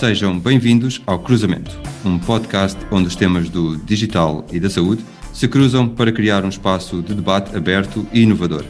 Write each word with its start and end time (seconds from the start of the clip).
Sejam 0.00 0.40
bem-vindos 0.40 0.98
ao 1.06 1.18
Cruzamento, 1.18 1.78
um 2.06 2.18
podcast 2.18 2.78
onde 2.90 3.08
os 3.08 3.14
temas 3.14 3.50
do 3.50 3.76
digital 3.76 4.46
e 4.50 4.58
da 4.58 4.70
saúde 4.70 5.04
se 5.34 5.46
cruzam 5.46 5.86
para 5.90 6.10
criar 6.10 6.42
um 6.42 6.48
espaço 6.48 7.02
de 7.02 7.12
debate 7.14 7.54
aberto 7.54 8.08
e 8.10 8.22
inovador. 8.22 8.64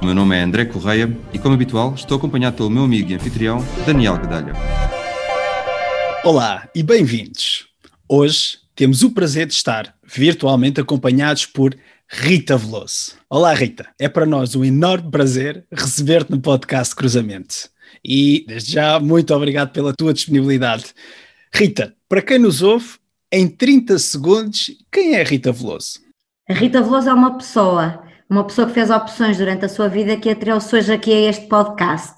O 0.00 0.04
meu 0.04 0.14
nome 0.14 0.36
é 0.36 0.42
André 0.42 0.64
Correia 0.64 1.12
e, 1.32 1.40
como 1.40 1.56
habitual, 1.56 1.92
estou 1.96 2.16
acompanhado 2.16 2.58
pelo 2.58 2.70
meu 2.70 2.84
amigo 2.84 3.10
e 3.10 3.16
anfitrião, 3.16 3.66
Daniel 3.84 4.16
Gadalha. 4.16 4.52
Olá 6.24 6.68
e 6.72 6.84
bem-vindos. 6.84 7.66
Hoje 8.08 8.58
temos 8.76 9.02
o 9.02 9.10
prazer 9.10 9.48
de 9.48 9.54
estar 9.54 9.92
virtualmente 10.04 10.80
acompanhados 10.80 11.46
por 11.46 11.76
Rita 12.08 12.56
Veloso. 12.56 13.14
Olá, 13.28 13.52
Rita. 13.52 13.88
É 13.98 14.08
para 14.08 14.24
nós 14.24 14.54
um 14.54 14.64
enorme 14.64 15.10
prazer 15.10 15.66
receber-te 15.72 16.30
no 16.30 16.40
podcast 16.40 16.94
Cruzamento. 16.94 17.74
E, 18.04 18.44
desde 18.46 18.72
já, 18.72 19.00
muito 19.00 19.34
obrigado 19.34 19.72
pela 19.72 19.92
tua 19.92 20.12
disponibilidade. 20.12 20.94
Rita, 21.52 21.94
para 22.08 22.22
quem 22.22 22.38
nos 22.38 22.62
ouve, 22.62 22.98
em 23.32 23.48
30 23.48 23.98
segundos, 23.98 24.70
quem 24.92 25.14
é 25.14 25.22
Rita 25.22 25.52
Veloso? 25.52 26.00
A 26.48 26.54
Rita 26.54 26.80
Veloso 26.82 27.08
é 27.08 27.14
uma 27.14 27.36
pessoa, 27.36 28.02
uma 28.30 28.44
pessoa 28.44 28.68
que 28.68 28.74
fez 28.74 28.90
opções 28.90 29.38
durante 29.38 29.64
a 29.64 29.68
sua 29.68 29.88
vida 29.88 30.16
que 30.16 30.30
a 30.30 30.36
trouxe 30.36 30.76
hoje 30.76 30.92
aqui 30.92 31.12
a 31.12 31.30
este 31.30 31.46
podcast. 31.46 32.14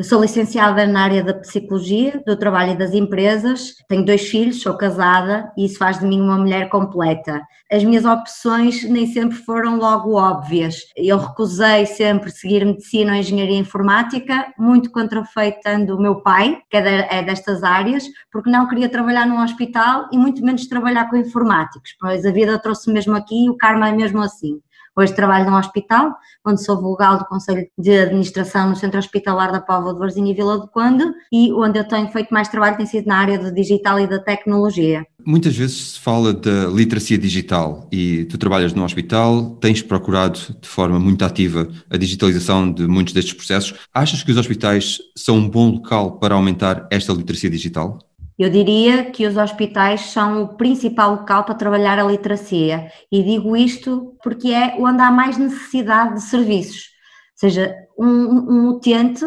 Eu 0.00 0.04
sou 0.04 0.22
licenciada 0.22 0.86
na 0.86 1.02
área 1.02 1.22
da 1.22 1.34
psicologia, 1.34 2.22
do 2.26 2.34
trabalho 2.34 2.72
e 2.72 2.78
das 2.78 2.94
empresas, 2.94 3.74
tenho 3.86 4.02
dois 4.02 4.26
filhos, 4.26 4.62
sou 4.62 4.74
casada 4.74 5.52
e 5.58 5.66
isso 5.66 5.76
faz 5.76 5.98
de 5.98 6.06
mim 6.06 6.22
uma 6.22 6.38
mulher 6.38 6.70
completa. 6.70 7.42
As 7.70 7.84
minhas 7.84 8.06
opções 8.06 8.82
nem 8.84 9.06
sempre 9.06 9.36
foram 9.36 9.76
logo 9.76 10.14
óbvias. 10.14 10.86
Eu 10.96 11.18
recusei 11.18 11.84
sempre 11.84 12.30
seguir 12.30 12.64
medicina 12.64 13.12
ou 13.12 13.18
engenharia 13.18 13.58
informática, 13.58 14.50
muito 14.58 14.90
contrafeitando 14.90 15.94
o 15.94 16.00
meu 16.00 16.22
pai, 16.22 16.62
que 16.70 16.78
é, 16.78 17.18
é 17.18 17.22
destas 17.22 17.62
áreas, 17.62 18.04
porque 18.32 18.48
não 18.48 18.66
queria 18.66 18.88
trabalhar 18.88 19.26
num 19.26 19.42
hospital 19.42 20.08
e 20.10 20.16
muito 20.16 20.42
menos 20.42 20.66
trabalhar 20.66 21.10
com 21.10 21.16
informáticos, 21.18 21.94
pois 22.00 22.24
a 22.24 22.32
vida 22.32 22.58
trouxe 22.58 22.90
mesmo 22.90 23.14
aqui 23.14 23.44
e 23.44 23.50
o 23.50 23.56
karma 23.58 23.90
é 23.90 23.92
mesmo 23.92 24.22
assim. 24.22 24.62
Hoje 25.00 25.14
trabalho 25.14 25.50
num 25.50 25.56
hospital, 25.56 26.14
onde 26.46 26.62
sou 26.62 26.78
vogal 26.78 27.16
do 27.16 27.24
Conselho 27.24 27.66
de 27.78 28.00
Administração 28.00 28.68
no 28.68 28.76
Centro 28.76 28.98
Hospitalar 28.98 29.50
da 29.50 29.58
Póvoa 29.58 29.94
de 29.94 29.98
Varzim 29.98 30.28
e 30.28 30.34
Vila 30.34 30.58
do 30.58 30.68
Conde 30.68 31.02
e 31.32 31.50
onde 31.54 31.78
eu 31.78 31.88
tenho 31.88 32.06
feito 32.08 32.34
mais 32.34 32.48
trabalho 32.48 32.76
tem 32.76 32.84
sido 32.84 33.06
na 33.06 33.16
área 33.16 33.38
do 33.38 33.50
digital 33.50 33.98
e 33.98 34.06
da 34.06 34.18
tecnologia. 34.18 35.06
Muitas 35.24 35.56
vezes 35.56 35.92
se 35.92 36.00
fala 36.00 36.34
da 36.34 36.66
literacia 36.66 37.16
digital 37.16 37.88
e 37.90 38.26
tu 38.26 38.36
trabalhas 38.36 38.74
no 38.74 38.84
hospital, 38.84 39.56
tens 39.58 39.80
procurado 39.80 40.38
de 40.60 40.68
forma 40.68 41.00
muito 41.00 41.24
ativa 41.24 41.66
a 41.88 41.96
digitalização 41.96 42.70
de 42.70 42.86
muitos 42.86 43.14
destes 43.14 43.32
processos. 43.32 43.78
Achas 43.94 44.22
que 44.22 44.30
os 44.30 44.36
hospitais 44.36 44.98
são 45.16 45.38
um 45.38 45.48
bom 45.48 45.70
local 45.70 46.18
para 46.18 46.34
aumentar 46.34 46.86
esta 46.90 47.14
literacia 47.14 47.48
digital? 47.48 47.98
Eu 48.40 48.48
diria 48.48 49.10
que 49.10 49.26
os 49.26 49.36
hospitais 49.36 50.00
são 50.12 50.42
o 50.42 50.48
principal 50.56 51.10
local 51.10 51.44
para 51.44 51.54
trabalhar 51.54 51.98
a 51.98 52.04
literacia 52.04 52.90
e 53.12 53.22
digo 53.22 53.54
isto 53.54 54.16
porque 54.22 54.48
é 54.50 54.76
onde 54.78 55.02
há 55.02 55.10
mais 55.10 55.36
necessidade 55.36 56.14
de 56.14 56.22
serviços. 56.22 56.86
Ou 56.86 57.50
seja, 57.50 57.76
um, 57.98 58.06
um 58.06 58.68
utente, 58.70 59.26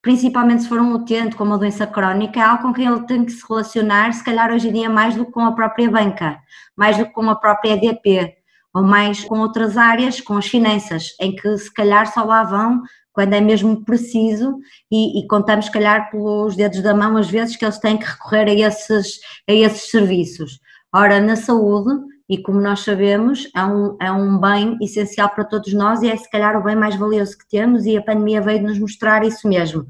principalmente 0.00 0.62
se 0.62 0.68
for 0.70 0.80
um 0.80 0.94
utente 0.94 1.36
com 1.36 1.44
uma 1.44 1.58
doença 1.58 1.86
crónica, 1.86 2.40
é 2.40 2.42
algo 2.42 2.62
com 2.62 2.72
quem 2.72 2.86
ele 2.86 3.06
tem 3.06 3.22
que 3.26 3.32
se 3.32 3.46
relacionar, 3.46 4.14
se 4.14 4.24
calhar 4.24 4.50
hoje 4.50 4.70
em 4.70 4.72
dia 4.72 4.88
mais 4.88 5.14
do 5.14 5.26
que 5.26 5.32
com 5.32 5.44
a 5.44 5.52
própria 5.52 5.90
banca, 5.90 6.38
mais 6.74 6.96
do 6.96 7.04
que 7.04 7.12
com 7.12 7.28
a 7.28 7.36
própria 7.36 7.72
EDP, 7.72 8.34
ou 8.74 8.82
mais 8.82 9.22
com 9.24 9.40
outras 9.40 9.76
áreas, 9.76 10.22
com 10.22 10.38
as 10.38 10.46
finanças, 10.46 11.14
em 11.20 11.36
que 11.36 11.58
se 11.58 11.70
calhar 11.70 12.10
só 12.10 12.24
lá 12.24 12.42
vão 12.42 12.80
quando 13.14 13.32
é 13.32 13.40
mesmo 13.40 13.82
preciso 13.84 14.58
e, 14.90 15.20
e, 15.20 15.26
contamos, 15.28 15.66
se 15.66 15.70
calhar, 15.70 16.10
pelos 16.10 16.56
dedos 16.56 16.82
da 16.82 16.92
mão, 16.92 17.16
às 17.16 17.30
vezes, 17.30 17.56
que 17.56 17.64
eles 17.64 17.78
têm 17.78 17.96
que 17.96 18.04
recorrer 18.04 18.48
a 18.48 18.68
esses, 18.68 19.20
a 19.48 19.52
esses 19.52 19.90
serviços. 19.90 20.58
Ora, 20.92 21.20
na 21.20 21.36
saúde, 21.36 21.94
e 22.28 22.42
como 22.42 22.60
nós 22.60 22.80
sabemos, 22.80 23.48
é 23.54 23.64
um, 23.64 23.96
é 24.00 24.10
um 24.10 24.38
bem 24.38 24.76
essencial 24.82 25.28
para 25.28 25.44
todos 25.44 25.72
nós 25.72 26.02
e 26.02 26.10
é, 26.10 26.16
se 26.16 26.28
calhar, 26.28 26.56
o 26.58 26.62
bem 26.62 26.74
mais 26.74 26.96
valioso 26.96 27.38
que 27.38 27.48
temos 27.48 27.86
e 27.86 27.96
a 27.96 28.02
pandemia 28.02 28.40
veio 28.40 28.62
nos 28.62 28.78
mostrar 28.78 29.24
isso 29.24 29.46
mesmo. 29.48 29.86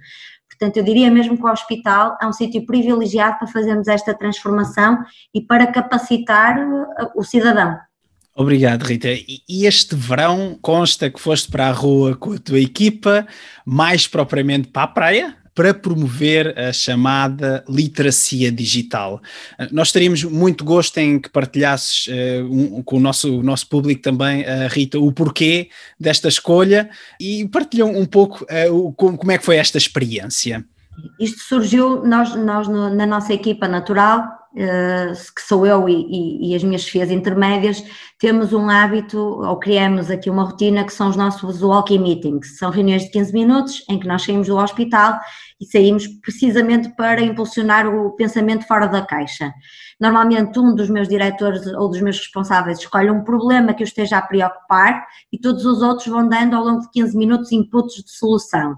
Portanto, 0.48 0.76
eu 0.76 0.84
diria 0.84 1.10
mesmo 1.10 1.36
que 1.36 1.44
o 1.44 1.50
hospital 1.50 2.16
é 2.20 2.26
um 2.26 2.32
sítio 2.32 2.64
privilegiado 2.66 3.38
para 3.38 3.48
fazermos 3.48 3.88
esta 3.88 4.14
transformação 4.14 5.02
e 5.32 5.40
para 5.40 5.66
capacitar 5.66 6.56
o 7.16 7.24
cidadão. 7.24 7.76
Obrigado, 8.36 8.82
Rita. 8.82 9.08
E 9.48 9.64
este 9.64 9.94
verão 9.94 10.58
consta 10.60 11.08
que 11.08 11.20
foste 11.20 11.48
para 11.48 11.68
a 11.68 11.72
rua 11.72 12.16
com 12.16 12.32
a 12.32 12.38
tua 12.38 12.58
equipa, 12.58 13.26
mais 13.64 14.08
propriamente 14.08 14.68
para 14.68 14.82
a 14.82 14.88
praia, 14.88 15.36
para 15.54 15.72
promover 15.72 16.58
a 16.58 16.72
chamada 16.72 17.64
literacia 17.68 18.50
digital. 18.50 19.22
Nós 19.70 19.92
teríamos 19.92 20.24
muito 20.24 20.64
gosto 20.64 20.98
em 20.98 21.20
que 21.20 21.28
partilhasses 21.28 22.08
uh, 22.08 22.44
um, 22.50 22.82
com 22.82 22.96
o 22.96 23.00
nosso, 23.00 23.38
o 23.38 23.42
nosso 23.42 23.68
público 23.68 24.02
também, 24.02 24.42
uh, 24.42 24.68
Rita, 24.68 24.98
o 24.98 25.12
porquê 25.12 25.68
desta 25.98 26.26
escolha 26.26 26.90
e 27.20 27.46
partilham 27.46 27.96
um 27.96 28.04
pouco 28.04 28.44
uh, 28.44 28.92
como, 28.94 29.30
é 29.30 29.38
que 29.38 29.44
foi 29.44 29.56
esta 29.56 29.78
experiência. 29.78 30.64
Isto 31.20 31.40
surgiu, 31.42 32.04
nós, 32.04 32.34
nós 32.34 32.66
na 32.66 33.06
nossa 33.06 33.32
equipa 33.32 33.68
natural, 33.68 34.43
que 34.54 35.42
sou 35.42 35.66
eu 35.66 35.88
e, 35.88 35.92
e, 35.92 36.50
e, 36.50 36.54
as 36.54 36.62
minhas 36.62 36.82
chefias 36.82 37.10
intermédias, 37.10 37.84
temos 38.20 38.52
um 38.52 38.70
hábito, 38.70 39.18
ou 39.18 39.58
criamos 39.58 40.10
aqui 40.10 40.30
uma 40.30 40.44
rotina 40.44 40.84
que 40.84 40.92
são 40.92 41.08
os 41.08 41.16
nossos 41.16 41.60
walkie 41.60 41.98
meetings. 41.98 42.56
São 42.56 42.70
reuniões 42.70 43.02
de 43.02 43.10
15 43.10 43.32
minutos 43.32 43.84
em 43.90 43.98
que 43.98 44.06
nós 44.06 44.22
saímos 44.22 44.46
do 44.46 44.56
hospital 44.56 45.18
e 45.60 45.66
saímos 45.66 46.06
precisamente 46.22 46.88
para 46.90 47.20
impulsionar 47.20 47.88
o 47.88 48.12
pensamento 48.12 48.64
fora 48.66 48.86
da 48.86 49.02
caixa. 49.02 49.52
Normalmente 50.00 50.56
um 50.58 50.72
dos 50.72 50.88
meus 50.88 51.08
diretores 51.08 51.66
ou 51.66 51.88
dos 51.88 52.00
meus 52.00 52.18
responsáveis 52.18 52.78
escolhe 52.78 53.10
um 53.10 53.24
problema 53.24 53.74
que 53.74 53.82
o 53.82 53.84
esteja 53.84 54.18
a 54.18 54.22
preocupar 54.22 55.04
e 55.32 55.38
todos 55.38 55.64
os 55.66 55.82
outros 55.82 56.06
vão 56.06 56.28
dando 56.28 56.54
ao 56.54 56.64
longo 56.64 56.80
de 56.82 56.90
15 56.92 57.16
minutos 57.16 57.50
inputs 57.50 58.04
de 58.04 58.10
solução. 58.10 58.76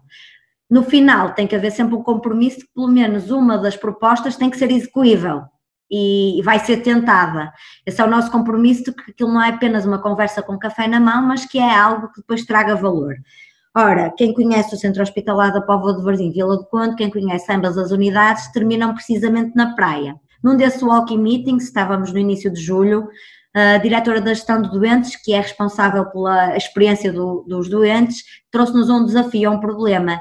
No 0.70 0.82
final 0.82 1.34
tem 1.34 1.46
que 1.46 1.54
haver 1.54 1.70
sempre 1.70 1.94
um 1.94 2.02
compromisso 2.02 2.60
que 2.60 2.68
pelo 2.74 2.88
menos 2.88 3.30
uma 3.30 3.58
das 3.58 3.76
propostas 3.76 4.36
tem 4.36 4.48
que 4.48 4.56
ser 4.56 4.70
execuível 4.70 5.42
e 5.90 6.40
vai 6.44 6.58
ser 6.58 6.78
tentada. 6.78 7.52
Esse 7.84 8.00
é 8.00 8.04
o 8.04 8.10
nosso 8.10 8.30
compromisso 8.30 8.84
de 8.84 8.92
que 8.92 9.10
aquilo 9.10 9.32
não 9.32 9.42
é 9.42 9.50
apenas 9.50 9.84
uma 9.84 9.98
conversa 9.98 10.42
com 10.42 10.58
café 10.58 10.86
na 10.86 11.00
mão, 11.00 11.22
mas 11.22 11.44
que 11.44 11.58
é 11.58 11.74
algo 11.74 12.08
que 12.12 12.20
depois 12.20 12.44
traga 12.44 12.74
valor. 12.74 13.14
Ora, 13.74 14.10
quem 14.16 14.32
conhece 14.32 14.74
o 14.74 14.78
Centro 14.78 15.02
Hospitalar 15.02 15.52
da 15.52 15.60
Póvoa 15.60 15.94
de 15.96 16.02
Varzim, 16.02 16.32
Vila 16.32 16.56
do 16.56 16.64
Conde, 16.64 16.96
quem 16.96 17.10
conhece 17.10 17.52
ambas 17.52 17.76
as 17.76 17.90
unidades, 17.90 18.50
terminam 18.50 18.94
precisamente 18.94 19.54
na 19.54 19.74
praia. 19.74 20.16
Num 20.42 20.56
desses 20.56 20.82
walking 20.82 21.18
meetings, 21.18 21.64
estávamos 21.64 22.12
no 22.12 22.18
início 22.18 22.50
de 22.50 22.60
julho, 22.60 23.08
a 23.54 23.78
diretora 23.78 24.20
da 24.20 24.34
gestão 24.34 24.60
de 24.60 24.70
doentes, 24.70 25.16
que 25.16 25.32
é 25.32 25.40
responsável 25.40 26.06
pela 26.06 26.56
experiência 26.56 27.12
do, 27.12 27.44
dos 27.48 27.68
doentes, 27.68 28.22
trouxe-nos 28.50 28.88
um 28.88 29.04
desafio, 29.04 29.50
um 29.50 29.60
problema, 29.60 30.20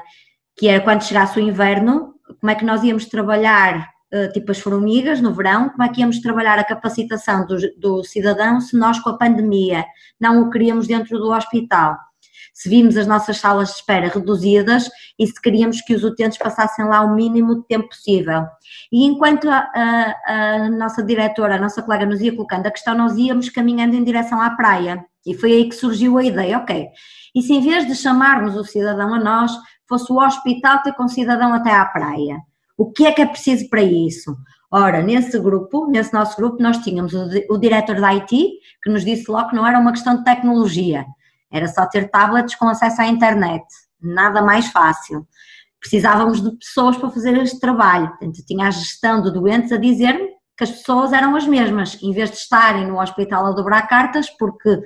que 0.56 0.68
era 0.68 0.82
quando 0.82 1.04
chegasse 1.04 1.38
o 1.38 1.42
inverno, 1.42 2.14
como 2.40 2.50
é 2.50 2.54
que 2.54 2.64
nós 2.64 2.82
íamos 2.82 3.06
trabalhar 3.06 3.88
tipo 4.32 4.50
as 4.50 4.58
formigas 4.58 5.20
no 5.20 5.32
verão, 5.32 5.68
como 5.70 5.82
é 5.82 5.88
que 5.88 6.00
íamos 6.00 6.20
trabalhar 6.20 6.58
a 6.58 6.64
capacitação 6.64 7.46
do, 7.46 7.56
do 7.78 8.04
cidadão 8.04 8.60
se 8.60 8.76
nós 8.76 8.98
com 8.98 9.10
a 9.10 9.18
pandemia 9.18 9.84
não 10.20 10.42
o 10.42 10.50
queríamos 10.50 10.86
dentro 10.86 11.18
do 11.18 11.30
hospital? 11.30 11.96
Se 12.52 12.70
vimos 12.70 12.96
as 12.96 13.06
nossas 13.06 13.36
salas 13.36 13.68
de 13.68 13.74
espera 13.74 14.08
reduzidas 14.08 14.88
e 15.18 15.26
se 15.26 15.40
queríamos 15.40 15.82
que 15.82 15.94
os 15.94 16.02
utentes 16.02 16.38
passassem 16.38 16.86
lá 16.86 17.02
o 17.02 17.14
mínimo 17.14 17.56
de 17.56 17.66
tempo 17.66 17.88
possível. 17.88 18.44
E 18.90 19.04
enquanto 19.04 19.48
a, 19.50 19.70
a, 19.74 20.64
a 20.64 20.70
nossa 20.70 21.02
diretora, 21.02 21.56
a 21.56 21.60
nossa 21.60 21.82
colega 21.82 22.06
nos 22.06 22.20
ia 22.20 22.32
colocando 22.32 22.66
a 22.66 22.70
questão, 22.70 22.96
nós 22.96 23.14
íamos 23.16 23.50
caminhando 23.50 23.94
em 23.94 24.02
direção 24.02 24.40
à 24.40 24.50
praia. 24.50 25.04
E 25.26 25.34
foi 25.34 25.52
aí 25.52 25.68
que 25.68 25.74
surgiu 25.74 26.16
a 26.16 26.24
ideia, 26.24 26.56
ok, 26.58 26.88
e 27.34 27.42
se 27.42 27.52
em 27.52 27.60
vez 27.60 27.86
de 27.86 27.94
chamarmos 27.94 28.56
o 28.56 28.64
cidadão 28.64 29.12
a 29.12 29.20
nós, 29.20 29.52
fosse 29.86 30.10
o 30.10 30.18
hospital 30.18 30.82
ter 30.82 30.94
com 30.94 31.04
o 31.04 31.08
cidadão 31.08 31.52
até 31.52 31.70
à 31.70 31.84
praia? 31.84 32.38
O 32.76 32.92
que 32.92 33.06
é 33.06 33.12
que 33.12 33.22
é 33.22 33.26
preciso 33.26 33.68
para 33.68 33.82
isso? 33.82 34.36
Ora, 34.70 35.02
nesse 35.02 35.38
grupo, 35.38 35.86
nesse 35.86 36.12
nosso 36.12 36.36
grupo, 36.36 36.62
nós 36.62 36.78
tínhamos 36.78 37.14
o, 37.14 37.28
o 37.50 37.58
diretor 37.58 38.00
da 38.00 38.08
IT, 38.08 38.50
que 38.82 38.90
nos 38.90 39.04
disse 39.04 39.30
logo 39.30 39.50
que 39.50 39.56
não 39.56 39.66
era 39.66 39.78
uma 39.78 39.92
questão 39.92 40.16
de 40.16 40.24
tecnologia, 40.24 41.06
era 41.50 41.68
só 41.68 41.86
ter 41.86 42.10
tablets 42.10 42.54
com 42.56 42.68
acesso 42.68 43.00
à 43.00 43.06
internet, 43.06 43.64
nada 44.00 44.42
mais 44.42 44.68
fácil. 44.68 45.26
Precisávamos 45.80 46.42
de 46.42 46.50
pessoas 46.56 46.96
para 46.96 47.10
fazer 47.10 47.36
este 47.38 47.60
trabalho, 47.60 48.08
portanto, 48.08 48.44
tinha 48.46 48.66
a 48.66 48.70
gestão 48.70 49.22
de 49.22 49.32
doentes 49.32 49.72
a 49.72 49.76
dizer-me 49.76 50.28
que 50.56 50.64
as 50.64 50.70
pessoas 50.70 51.12
eram 51.12 51.36
as 51.36 51.46
mesmas, 51.46 52.02
em 52.02 52.12
vez 52.12 52.30
de 52.30 52.36
estarem 52.36 52.86
no 52.86 53.00
hospital 53.00 53.46
a 53.46 53.52
dobrar 53.52 53.86
cartas, 53.86 54.28
porque 54.30 54.80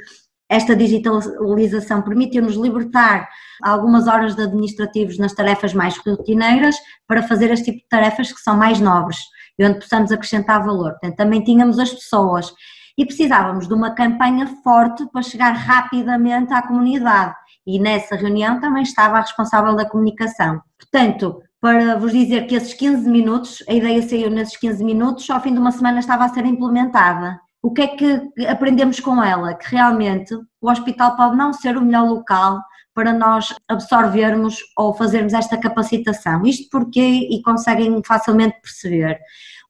esta 0.50 0.74
digitalização 0.74 2.02
permitiu-nos 2.02 2.56
libertar 2.56 3.28
algumas 3.62 4.08
horas 4.08 4.34
de 4.34 4.42
administrativos 4.42 5.16
nas 5.16 5.32
tarefas 5.32 5.72
mais 5.72 5.96
rotineiras 5.98 6.74
para 7.06 7.22
fazer 7.22 7.52
este 7.52 7.66
tipo 7.66 7.78
de 7.78 7.88
tarefas 7.88 8.32
que 8.32 8.40
são 8.40 8.56
mais 8.56 8.80
nobres 8.80 9.18
e 9.56 9.64
onde 9.64 9.78
possamos 9.78 10.10
acrescentar 10.10 10.64
valor. 10.64 10.90
Portanto, 10.92 11.16
também 11.16 11.44
tínhamos 11.44 11.78
as 11.78 11.92
pessoas 11.92 12.52
e 12.98 13.06
precisávamos 13.06 13.68
de 13.68 13.74
uma 13.74 13.94
campanha 13.94 14.46
forte 14.64 15.06
para 15.12 15.22
chegar 15.22 15.52
rapidamente 15.52 16.52
à 16.52 16.62
comunidade. 16.62 17.34
E 17.66 17.78
nessa 17.78 18.16
reunião 18.16 18.58
também 18.58 18.82
estava 18.82 19.18
a 19.18 19.20
responsável 19.20 19.76
da 19.76 19.88
comunicação. 19.88 20.60
Portanto, 20.78 21.40
para 21.60 21.96
vos 21.96 22.10
dizer 22.10 22.46
que 22.46 22.56
esses 22.56 22.74
15 22.74 23.08
minutos, 23.08 23.62
a 23.68 23.72
ideia 23.72 24.02
saiu 24.02 24.30
nesses 24.30 24.56
15 24.56 24.82
minutos, 24.82 25.30
ao 25.30 25.40
fim 25.40 25.52
de 25.52 25.60
uma 25.60 25.70
semana 25.70 26.00
estava 26.00 26.24
a 26.24 26.28
ser 26.28 26.44
implementada. 26.44 27.38
O 27.62 27.72
que 27.72 27.82
é 27.82 27.86
que 27.88 28.46
aprendemos 28.46 29.00
com 29.00 29.22
ela? 29.22 29.54
Que 29.54 29.74
realmente 29.74 30.34
o 30.60 30.70
hospital 30.70 31.16
pode 31.16 31.36
não 31.36 31.52
ser 31.52 31.76
o 31.76 31.82
melhor 31.82 32.08
local 32.08 32.60
para 32.94 33.12
nós 33.12 33.54
absorvermos 33.68 34.58
ou 34.76 34.94
fazermos 34.94 35.32
esta 35.32 35.58
capacitação. 35.58 36.44
Isto 36.44 36.68
porque, 36.70 37.00
e 37.00 37.42
conseguem 37.42 38.02
facilmente 38.04 38.60
perceber, 38.60 39.18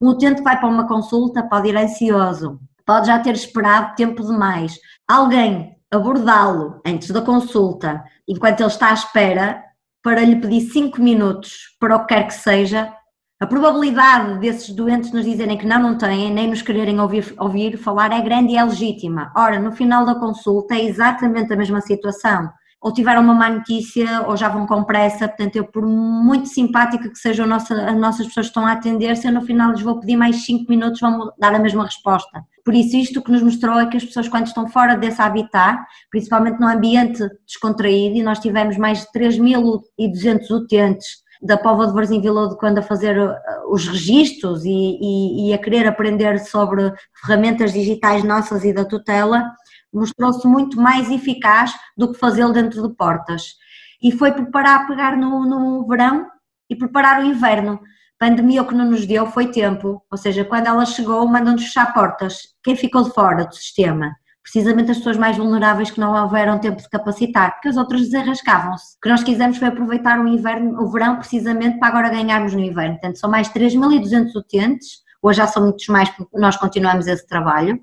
um 0.01 0.09
utente 0.09 0.43
vai 0.43 0.59
para 0.59 0.69
uma 0.69 0.87
consulta, 0.87 1.43
pode 1.43 1.69
ir 1.69 1.77
ansioso, 1.77 2.61
pode 2.87 3.09
já 3.09 3.19
ter 3.19 3.35
esperado 3.35 3.95
tempo 3.97 4.25
demais. 4.25 4.79
Alguém 5.07 5.77
abordá-lo 5.91 6.81
antes 6.87 7.11
da 7.11 7.21
consulta, 7.21 8.03
enquanto 8.27 8.61
ele 8.61 8.69
está 8.69 8.91
à 8.91 8.95
espera, 8.95 9.63
para 10.03 10.23
lhe 10.23 10.37
pedir 10.37 10.63
5 10.63 11.01
minutos 11.01 11.77
para 11.79 11.97
o 11.97 12.01
que 12.07 12.15
quer 12.15 12.27
que 12.27 12.35
seja, 12.35 12.93
a 13.41 13.47
probabilidade 13.47 14.39
desses 14.39 14.69
doentes 14.69 15.13
nos 15.13 15.25
dizerem 15.25 15.57
que 15.57 15.67
não, 15.67 15.81
não 15.81 15.97
têm, 15.97 16.31
nem 16.31 16.47
nos 16.47 16.61
quererem 16.61 17.01
ouvir, 17.01 17.35
ouvir 17.39 17.79
falar 17.79 18.13
é 18.13 18.21
grande 18.21 18.53
e 18.53 18.57
é 18.59 18.63
legítima. 18.63 19.33
Ora, 19.35 19.59
no 19.59 19.73
final 19.73 20.05
da 20.05 20.15
consulta 20.15 20.75
é 20.75 20.85
exatamente 20.85 21.51
a 21.51 21.57
mesma 21.57 21.81
situação 21.81 22.51
ou 22.83 22.93
tiveram 22.93 23.23
uma 23.23 23.35
má 23.35 23.51
notícia 23.51 24.23
ou 24.27 24.37
já 24.37 24.49
vão 24.49 24.67
com 24.67 24.85
pressa, 24.85 25.29
portanto 25.29 25.57
eu 25.57 25.65
por 25.65 25.87
muito 25.87 26.49
simpática 26.49 27.11
que 27.11 27.19
sejam 27.19 27.47
as 27.53 27.69
nossas 27.97 28.27
pessoas 28.27 28.47
que 28.47 28.51
estão 28.51 28.65
a 28.65 28.73
atender, 28.73 29.17
se 29.17 29.29
eu 29.29 29.33
no 29.33 29.43
final 29.43 29.71
lhes 29.71 29.83
vou 29.83 30.01
pedir 30.01 30.17
mais 30.17 30.45
5 30.47 30.71
minutos 30.71 31.01
vão 31.01 31.31
dar 31.39 31.55
a 31.55 31.59
mesma 31.59 31.85
resposta. 31.85 32.43
Por 32.65 32.75
isso 32.75 32.97
isto 32.97 33.23
que 33.23 33.31
nos 33.31 33.43
mostrou 33.43 33.79
é 33.79 33.87
que 33.87 33.97
as 33.99 34.05
pessoas 34.05 34.29
quando 34.29 34.47
estão 34.47 34.67
fora 34.69 34.97
desse 34.97 35.21
habitat, 35.21 35.79
principalmente 36.11 36.59
no 36.59 36.69
ambiente 36.69 37.23
descontraído, 37.47 38.17
e 38.17 38.23
nós 38.23 38.39
tivemos 38.39 38.79
mais 38.79 39.01
de 39.01 39.07
3.200 39.13 40.51
utentes 40.51 41.23
da 41.43 41.57
Pova 41.57 41.87
de 41.87 41.93
Varzim 41.93 42.21
Vila 42.21 42.49
de 42.49 42.57
quando 42.57 42.79
a 42.79 42.83
fazer 42.83 43.19
uh, 43.19 43.35
os 43.71 43.87
registros 43.89 44.65
e, 44.65 44.99
e, 45.01 45.49
e 45.49 45.55
a 45.55 45.59
querer 45.59 45.87
aprender 45.87 46.39
sobre 46.39 46.93
ferramentas 47.21 47.73
digitais 47.73 48.23
nossas 48.25 48.65
e 48.65 48.73
da 48.73 48.85
tutela, 48.85 49.51
mostrou-se 49.93 50.47
muito 50.47 50.81
mais 50.81 51.11
eficaz 51.11 51.73
do 51.97 52.13
que 52.13 52.19
fazê-lo 52.19 52.53
dentro 52.53 52.87
de 52.87 52.95
portas. 52.95 53.55
E 54.03 54.13
foi 54.13 54.33
preparar, 54.33 54.87
pegar 54.87 55.17
no, 55.17 55.45
no 55.45 55.87
verão 55.87 56.27
e 56.69 56.77
preparar 56.77 57.21
o 57.21 57.25
inverno. 57.25 57.81
Pandemia 58.19 58.63
o 58.63 58.67
que 58.67 58.75
não 58.75 58.91
nos 58.91 59.07
deu 59.07 59.27
foi 59.27 59.51
tempo, 59.51 60.03
ou 60.11 60.19
seja, 60.19 60.45
quando 60.45 60.67
ela 60.67 60.85
chegou, 60.85 61.27
mandam-nos 61.27 61.65
fechar 61.65 61.93
portas. 61.95 62.55
Quem 62.63 62.77
ficou 62.77 63.03
de 63.03 63.11
fora 63.13 63.47
do 63.47 63.55
sistema? 63.55 64.15
Precisamente 64.43 64.91
as 64.91 64.99
pessoas 64.99 65.17
mais 65.17 65.37
vulneráveis 65.37 65.91
que 65.91 66.01
não 66.01 66.21
houveram 66.23 66.59
tempo 66.59 66.81
de 66.81 66.89
capacitar, 66.89 67.53
porque 67.55 67.69
as 67.69 67.77
outras 67.77 68.03
desarrascavam-se. 68.03 68.97
O 68.97 69.01
que 69.03 69.09
nós 69.09 69.23
quisemos 69.23 69.59
foi 69.59 69.69
aproveitar 69.69 70.19
o 70.19 70.27
inverno, 70.27 70.83
o 70.83 70.91
verão, 70.91 71.17
precisamente 71.17 71.79
para 71.79 71.89
agora 71.89 72.09
ganharmos 72.09 72.55
no 72.55 72.61
inverno. 72.61 72.95
Portanto, 72.95 73.19
são 73.19 73.31
mais 73.31 73.49
3.200 73.51 74.35
utentes, 74.35 75.01
hoje 75.23 75.37
já 75.37 75.47
são 75.47 75.65
muitos 75.65 75.87
mais 75.89 76.09
porque 76.11 76.39
nós 76.39 76.57
continuamos 76.57 77.07
esse 77.07 77.27
trabalho, 77.27 77.79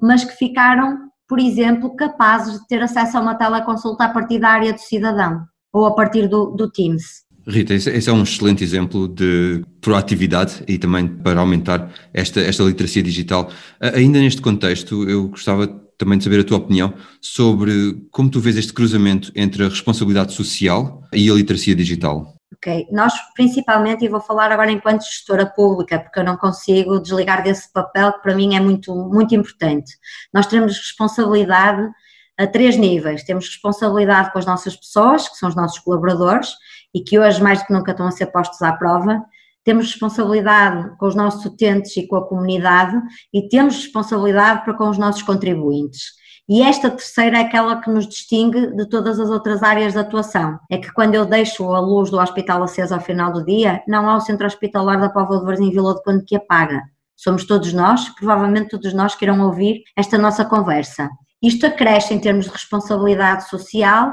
mas 0.00 0.24
que 0.24 0.32
ficaram 0.32 1.12
por 1.32 1.40
exemplo, 1.40 1.96
capazes 1.96 2.60
de 2.60 2.66
ter 2.66 2.82
acesso 2.82 3.16
a 3.16 3.20
uma 3.22 3.34
teleconsulta 3.34 4.04
a 4.04 4.08
partir 4.10 4.38
da 4.38 4.50
área 4.50 4.70
do 4.70 4.78
cidadão 4.78 5.46
ou 5.72 5.86
a 5.86 5.94
partir 5.94 6.28
do, 6.28 6.50
do 6.50 6.70
Teams. 6.70 7.22
Rita, 7.48 7.72
esse 7.72 8.10
é 8.10 8.12
um 8.12 8.22
excelente 8.22 8.62
exemplo 8.62 9.08
de 9.08 9.64
proatividade 9.80 10.62
e 10.68 10.76
também 10.76 11.08
para 11.08 11.40
aumentar 11.40 11.90
esta, 12.12 12.38
esta 12.38 12.62
literacia 12.62 13.02
digital. 13.02 13.50
Ainda 13.80 14.20
neste 14.20 14.42
contexto, 14.42 15.08
eu 15.08 15.28
gostava 15.28 15.66
também 15.98 16.18
de 16.18 16.24
saber 16.24 16.40
a 16.40 16.44
tua 16.44 16.58
opinião 16.58 16.94
sobre 17.20 18.06
como 18.10 18.30
tu 18.30 18.40
vês 18.40 18.56
este 18.56 18.72
cruzamento 18.72 19.30
entre 19.34 19.64
a 19.64 19.68
responsabilidade 19.68 20.32
social 20.32 21.02
e 21.12 21.30
a 21.30 21.34
literacia 21.34 21.74
digital. 21.74 22.34
Ok, 22.54 22.86
nós 22.92 23.12
principalmente, 23.34 24.04
e 24.04 24.08
vou 24.08 24.20
falar 24.20 24.52
agora 24.52 24.70
enquanto 24.70 25.02
gestora 25.02 25.46
pública, 25.46 25.98
porque 25.98 26.20
eu 26.20 26.24
não 26.24 26.36
consigo 26.36 27.00
desligar 27.00 27.42
desse 27.42 27.72
papel 27.72 28.12
que 28.12 28.22
para 28.22 28.34
mim 28.34 28.54
é 28.54 28.60
muito, 28.60 28.94
muito 28.94 29.34
importante. 29.34 29.92
Nós 30.32 30.46
temos 30.46 30.76
responsabilidade 30.76 31.90
a 32.38 32.46
três 32.46 32.76
níveis. 32.76 33.24
Temos 33.24 33.46
responsabilidade 33.46 34.32
com 34.32 34.38
as 34.38 34.46
nossas 34.46 34.76
pessoas, 34.76 35.28
que 35.28 35.36
são 35.36 35.48
os 35.48 35.56
nossos 35.56 35.78
colaboradores, 35.78 36.50
e 36.94 37.00
que 37.00 37.18
hoje 37.18 37.42
mais 37.42 37.60
do 37.60 37.66
que 37.66 37.72
nunca 37.72 37.92
estão 37.92 38.06
a 38.06 38.10
ser 38.10 38.26
postos 38.26 38.60
à 38.62 38.72
prova. 38.72 39.22
Temos 39.64 39.86
responsabilidade 39.86 40.96
com 40.98 41.06
os 41.06 41.14
nossos 41.14 41.44
utentes 41.44 41.96
e 41.96 42.06
com 42.06 42.16
a 42.16 42.26
comunidade, 42.26 42.96
e 43.32 43.48
temos 43.48 43.76
responsabilidade 43.76 44.64
para 44.64 44.74
com 44.74 44.88
os 44.88 44.98
nossos 44.98 45.22
contribuintes. 45.22 46.20
E 46.48 46.60
esta 46.60 46.90
terceira 46.90 47.38
é 47.38 47.42
aquela 47.42 47.80
que 47.80 47.88
nos 47.88 48.06
distingue 48.08 48.74
de 48.74 48.88
todas 48.88 49.20
as 49.20 49.30
outras 49.30 49.62
áreas 49.62 49.92
de 49.92 50.00
atuação. 50.00 50.58
É 50.70 50.76
que 50.76 50.92
quando 50.92 51.14
eu 51.14 51.24
deixo 51.24 51.64
a 51.72 51.80
luz 51.80 52.10
do 52.10 52.18
hospital 52.18 52.62
acesa 52.62 52.96
ao 52.96 53.00
final 53.00 53.32
do 53.32 53.44
dia, 53.44 53.82
não 53.86 54.08
há 54.08 54.16
o 54.16 54.20
centro 54.20 54.46
hospitalar 54.46 55.00
da 55.00 55.08
Póvoa 55.08 55.38
de 55.38 55.46
Varzim 55.46 55.70
Vila 55.70 55.94
de 55.94 56.02
Conde 56.02 56.24
que 56.24 56.36
apaga. 56.36 56.82
Somos 57.16 57.46
todos 57.46 57.72
nós, 57.72 58.08
provavelmente 58.10 58.70
todos 58.70 58.92
nós 58.92 59.14
que 59.14 59.24
irão 59.24 59.40
ouvir 59.46 59.82
esta 59.96 60.18
nossa 60.18 60.44
conversa. 60.44 61.08
Isto 61.40 61.66
acresce 61.66 62.12
em 62.12 62.18
termos 62.18 62.46
de 62.46 62.50
responsabilidade 62.50 63.48
social 63.48 64.12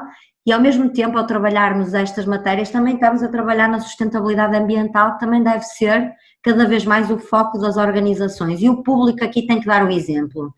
e 0.50 0.52
ao 0.52 0.60
mesmo 0.60 0.90
tempo 0.90 1.16
ao 1.16 1.28
trabalharmos 1.28 1.94
estas 1.94 2.26
matérias 2.26 2.72
também 2.72 2.96
estamos 2.96 3.22
a 3.22 3.28
trabalhar 3.28 3.70
na 3.70 3.80
sustentabilidade 3.80 4.58
ambiental 4.58 5.14
que 5.14 5.20
também 5.20 5.44
deve 5.44 5.62
ser 5.62 6.12
cada 6.42 6.66
vez 6.66 6.84
mais 6.86 7.12
o 7.12 7.20
foco 7.20 7.60
das 7.60 7.78
organizações 7.78 8.60
e 8.60 8.68
o 8.68 8.82
público 8.82 9.24
aqui 9.24 9.46
tem 9.46 9.60
que 9.60 9.68
dar 9.68 9.86
o 9.86 9.92
exemplo. 9.92 10.52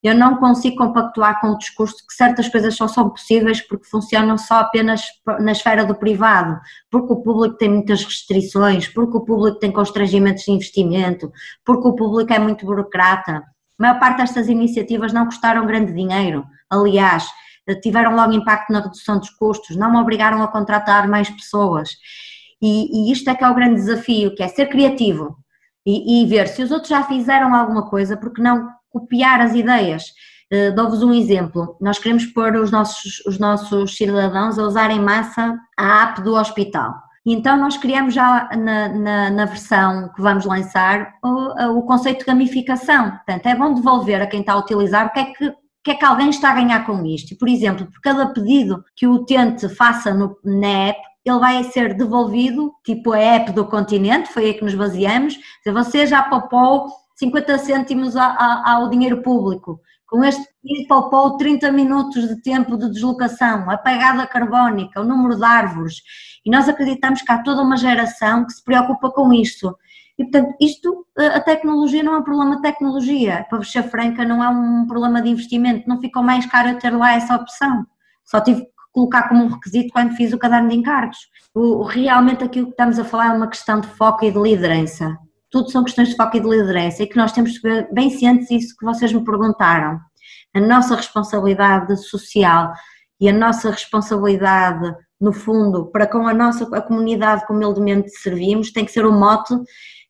Eu 0.00 0.14
não 0.14 0.36
consigo 0.36 0.76
compactuar 0.76 1.40
com 1.40 1.48
o 1.48 1.58
discurso 1.58 2.06
que 2.06 2.14
certas 2.14 2.48
coisas 2.48 2.76
só 2.76 2.86
são 2.86 3.10
possíveis 3.10 3.60
porque 3.60 3.84
funcionam 3.84 4.38
só 4.38 4.60
apenas 4.60 5.02
na 5.40 5.50
esfera 5.50 5.84
do 5.84 5.96
privado, 5.96 6.60
porque 6.88 7.12
o 7.12 7.16
público 7.16 7.56
tem 7.56 7.68
muitas 7.68 8.04
restrições, 8.04 8.86
porque 8.86 9.16
o 9.16 9.22
público 9.22 9.58
tem 9.58 9.72
constrangimentos 9.72 10.44
de 10.44 10.52
investimento, 10.52 11.32
porque 11.64 11.88
o 11.88 11.96
público 11.96 12.32
é 12.32 12.38
muito 12.38 12.64
burocrata. 12.64 13.38
A 13.38 13.42
maior 13.76 13.98
parte 13.98 14.18
destas 14.18 14.48
iniciativas 14.48 15.12
não 15.12 15.24
custaram 15.24 15.66
grande 15.66 15.92
dinheiro, 15.92 16.44
aliás, 16.70 17.28
tiveram 17.80 18.14
logo 18.14 18.32
impacto 18.32 18.72
na 18.72 18.80
redução 18.80 19.18
dos 19.18 19.30
custos, 19.30 19.76
não 19.76 19.90
me 19.90 19.98
obrigaram 19.98 20.42
a 20.42 20.48
contratar 20.48 21.08
mais 21.08 21.30
pessoas. 21.30 21.90
E, 22.60 23.08
e 23.08 23.12
isto 23.12 23.28
é 23.28 23.34
que 23.34 23.42
é 23.42 23.48
o 23.48 23.54
grande 23.54 23.76
desafio, 23.76 24.34
que 24.34 24.42
é 24.42 24.48
ser 24.48 24.66
criativo 24.66 25.36
e, 25.86 26.22
e 26.22 26.26
ver 26.26 26.48
se 26.48 26.62
os 26.62 26.70
outros 26.70 26.88
já 26.88 27.02
fizeram 27.02 27.54
alguma 27.54 27.88
coisa, 27.88 28.16
porque 28.16 28.40
não 28.40 28.68
copiar 28.90 29.40
as 29.40 29.54
ideias. 29.54 30.04
Uh, 30.52 30.74
Dou-vos 30.74 31.02
um 31.02 31.12
exemplo. 31.12 31.76
Nós 31.80 31.98
queremos 31.98 32.26
pôr 32.26 32.54
os 32.56 32.70
nossos, 32.70 33.24
os 33.26 33.38
nossos 33.38 33.96
cidadãos 33.96 34.58
a 34.58 34.62
usar 34.62 34.90
em 34.90 35.00
massa 35.00 35.58
a 35.78 36.02
app 36.02 36.22
do 36.22 36.34
hospital. 36.34 36.94
Então, 37.24 37.56
nós 37.56 37.76
criamos 37.76 38.14
já 38.14 38.48
na, 38.56 38.88
na, 38.88 39.30
na 39.30 39.44
versão 39.44 40.08
que 40.14 40.20
vamos 40.20 40.44
lançar 40.44 41.14
o, 41.22 41.78
o, 41.78 41.82
conceito 41.82 42.20
de 42.20 42.24
gamificação. 42.24 43.12
Portanto, 43.12 43.46
é 43.46 43.54
bom 43.54 43.74
devolver 43.74 44.20
a 44.20 44.26
quem 44.26 44.40
está 44.40 44.54
a 44.54 44.58
utilizar 44.58 45.06
o 45.06 45.10
que 45.10 45.20
é 45.20 45.24
que, 45.26 45.54
que, 45.82 45.90
é 45.90 45.94
que 45.94 46.04
alguém 46.04 46.30
está 46.30 46.50
a 46.50 46.54
ganhar 46.54 46.86
com 46.86 47.04
isto. 47.04 47.36
Por 47.36 47.48
exemplo, 47.48 47.86
por 47.86 48.00
cada 48.00 48.26
pedido 48.26 48.84
que 48.94 49.06
o 49.06 49.14
utente 49.14 49.68
faça 49.68 50.14
no, 50.14 50.36
na 50.44 50.88
app, 50.88 51.00
ele 51.24 51.38
vai 51.38 51.64
ser 51.64 51.94
devolvido, 51.94 52.72
tipo 52.84 53.12
a 53.12 53.18
app 53.18 53.52
do 53.52 53.66
continente, 53.66 54.32
foi 54.32 54.46
aí 54.46 54.54
que 54.54 54.64
nos 54.64 54.74
baseamos. 54.74 55.38
Você 55.64 56.06
já 56.06 56.22
papou 56.22 56.88
50 57.16 57.58
cêntimos 57.58 58.16
ao 58.16 58.88
dinheiro 58.88 59.22
público. 59.22 59.80
Com 60.06 60.22
este 60.24 60.42
pedido 60.62 60.88
poupou 60.88 61.36
30 61.36 61.72
minutos 61.72 62.28
de 62.28 62.42
tempo 62.42 62.76
de 62.76 62.90
deslocação, 62.90 63.70
a 63.70 63.78
pegada 63.78 64.26
carbónica, 64.26 65.00
o 65.00 65.04
número 65.04 65.36
de 65.36 65.44
árvores. 65.44 66.02
E 66.44 66.50
nós 66.50 66.68
acreditamos 66.68 67.22
que 67.22 67.32
há 67.32 67.42
toda 67.42 67.62
uma 67.62 67.76
geração 67.76 68.44
que 68.44 68.52
se 68.52 68.62
preocupa 68.62 69.10
com 69.10 69.32
isto. 69.32 69.74
E, 70.22 70.30
portanto, 70.30 70.54
isto, 70.60 71.06
a 71.16 71.40
tecnologia 71.40 72.02
não 72.02 72.14
é 72.14 72.18
um 72.18 72.22
problema 72.22 72.56
de 72.56 72.62
tecnologia. 72.62 73.46
Para 73.50 73.62
ser 73.64 73.82
franca, 73.84 74.24
não 74.24 74.42
é 74.42 74.48
um 74.48 74.86
problema 74.86 75.20
de 75.20 75.30
investimento. 75.30 75.88
Não 75.88 76.00
ficou 76.00 76.22
mais 76.22 76.46
caro 76.46 76.78
ter 76.78 76.90
lá 76.90 77.14
essa 77.14 77.36
opção. 77.36 77.86
Só 78.24 78.40
tive 78.40 78.62
que 78.62 78.70
colocar 78.92 79.28
como 79.28 79.44
um 79.44 79.48
requisito 79.48 79.92
quando 79.92 80.14
fiz 80.14 80.32
o 80.32 80.38
caderno 80.38 80.68
de 80.68 80.76
encargos. 80.76 81.18
O, 81.54 81.82
realmente 81.82 82.44
aquilo 82.44 82.66
que 82.66 82.72
estamos 82.72 82.98
a 82.98 83.04
falar 83.04 83.26
é 83.28 83.36
uma 83.36 83.48
questão 83.48 83.80
de 83.80 83.88
foco 83.88 84.24
e 84.24 84.30
de 84.30 84.38
liderança 84.38 85.18
tudo 85.52 85.70
são 85.70 85.84
questões 85.84 86.08
de 86.08 86.16
foco 86.16 86.38
e 86.38 86.40
de 86.40 86.48
liderança 86.48 87.02
e 87.02 87.06
que 87.06 87.16
nós 87.16 87.30
temos 87.30 87.58
que 87.58 87.68
ver 87.68 87.92
bem 87.92 88.08
cientes 88.08 88.48
disso 88.48 88.74
que 88.76 88.86
vocês 88.86 89.12
me 89.12 89.22
perguntaram. 89.22 90.00
A 90.54 90.60
nossa 90.60 90.96
responsabilidade 90.96 91.94
social 91.98 92.72
e 93.20 93.28
a 93.28 93.32
nossa 93.32 93.70
responsabilidade, 93.70 94.94
no 95.20 95.32
fundo, 95.32 95.86
para 95.92 96.06
com 96.06 96.26
a 96.26 96.32
nossa 96.32 96.64
a 96.74 96.80
comunidade 96.80 97.46
que 97.46 97.52
humildemente 97.52 98.10
servimos, 98.10 98.72
tem 98.72 98.84
que 98.84 98.92
ser 98.92 99.04
o 99.04 99.12
mote 99.12 99.54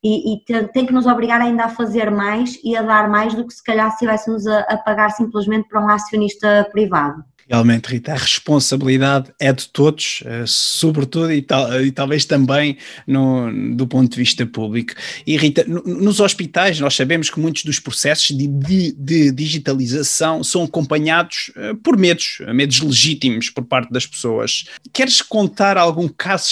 e, 0.03 0.35
e 0.35 0.45
tem, 0.45 0.67
tem, 0.69 0.87
que 0.87 0.93
nos 0.93 1.07
obrigar 1.07 1.41
ainda 1.41 1.65
a 1.65 1.69
fazer 1.69 2.11
mais 2.11 2.59
e 2.65 2.77
a 2.77 2.83
dar 2.83 3.09
mais 3.09 3.35
do 3.35 3.47
que 3.47 3.55
se 3.55 3.63
calhar 3.63 3.89
se 3.91 3.95
estivéssemos 3.95 4.47
a, 4.47 4.61
a 4.61 4.77
pagar 4.77 5.11
simplesmente 5.11 5.69
para 5.69 5.81
um 5.81 5.89
acionista 5.89 6.69
privado. 6.73 7.25
Realmente, 7.53 7.89
Rita, 7.89 8.13
a 8.13 8.17
responsabilidade 8.17 9.31
é 9.39 9.53
de 9.53 9.69
todos, 9.69 10.23
eh, 10.25 10.45
sobretudo 10.47 11.31
e, 11.31 11.43
tal, 11.43 11.83
e 11.83 11.93
talvez 11.93 12.25
também 12.25 12.79
no, 13.07 13.77
do 13.77 13.87
ponto 13.87 14.11
de 14.11 14.17
vista 14.17 14.47
público. 14.47 14.95
E 15.27 15.37
Rita, 15.37 15.63
nos 15.67 16.19
hospitais 16.19 16.81
nós 16.81 16.95
sabemos 16.95 17.29
que 17.29 17.39
muitos 17.39 17.65
dos 17.65 17.79
processos 17.79 18.35
de, 18.35 18.49
de, 18.49 18.93
de 18.93 19.31
digitalização 19.31 20.43
são 20.43 20.65
acompanhados 20.65 21.53
eh, 21.55 21.75
por 21.85 21.99
medos, 21.99 22.39
medos 22.55 22.81
legítimos 22.81 23.51
por 23.51 23.65
parte 23.65 23.93
das 23.93 24.07
pessoas. 24.07 24.65
Queres 24.91 25.21
contar 25.21 25.77
algum 25.77 26.09
caso 26.09 26.49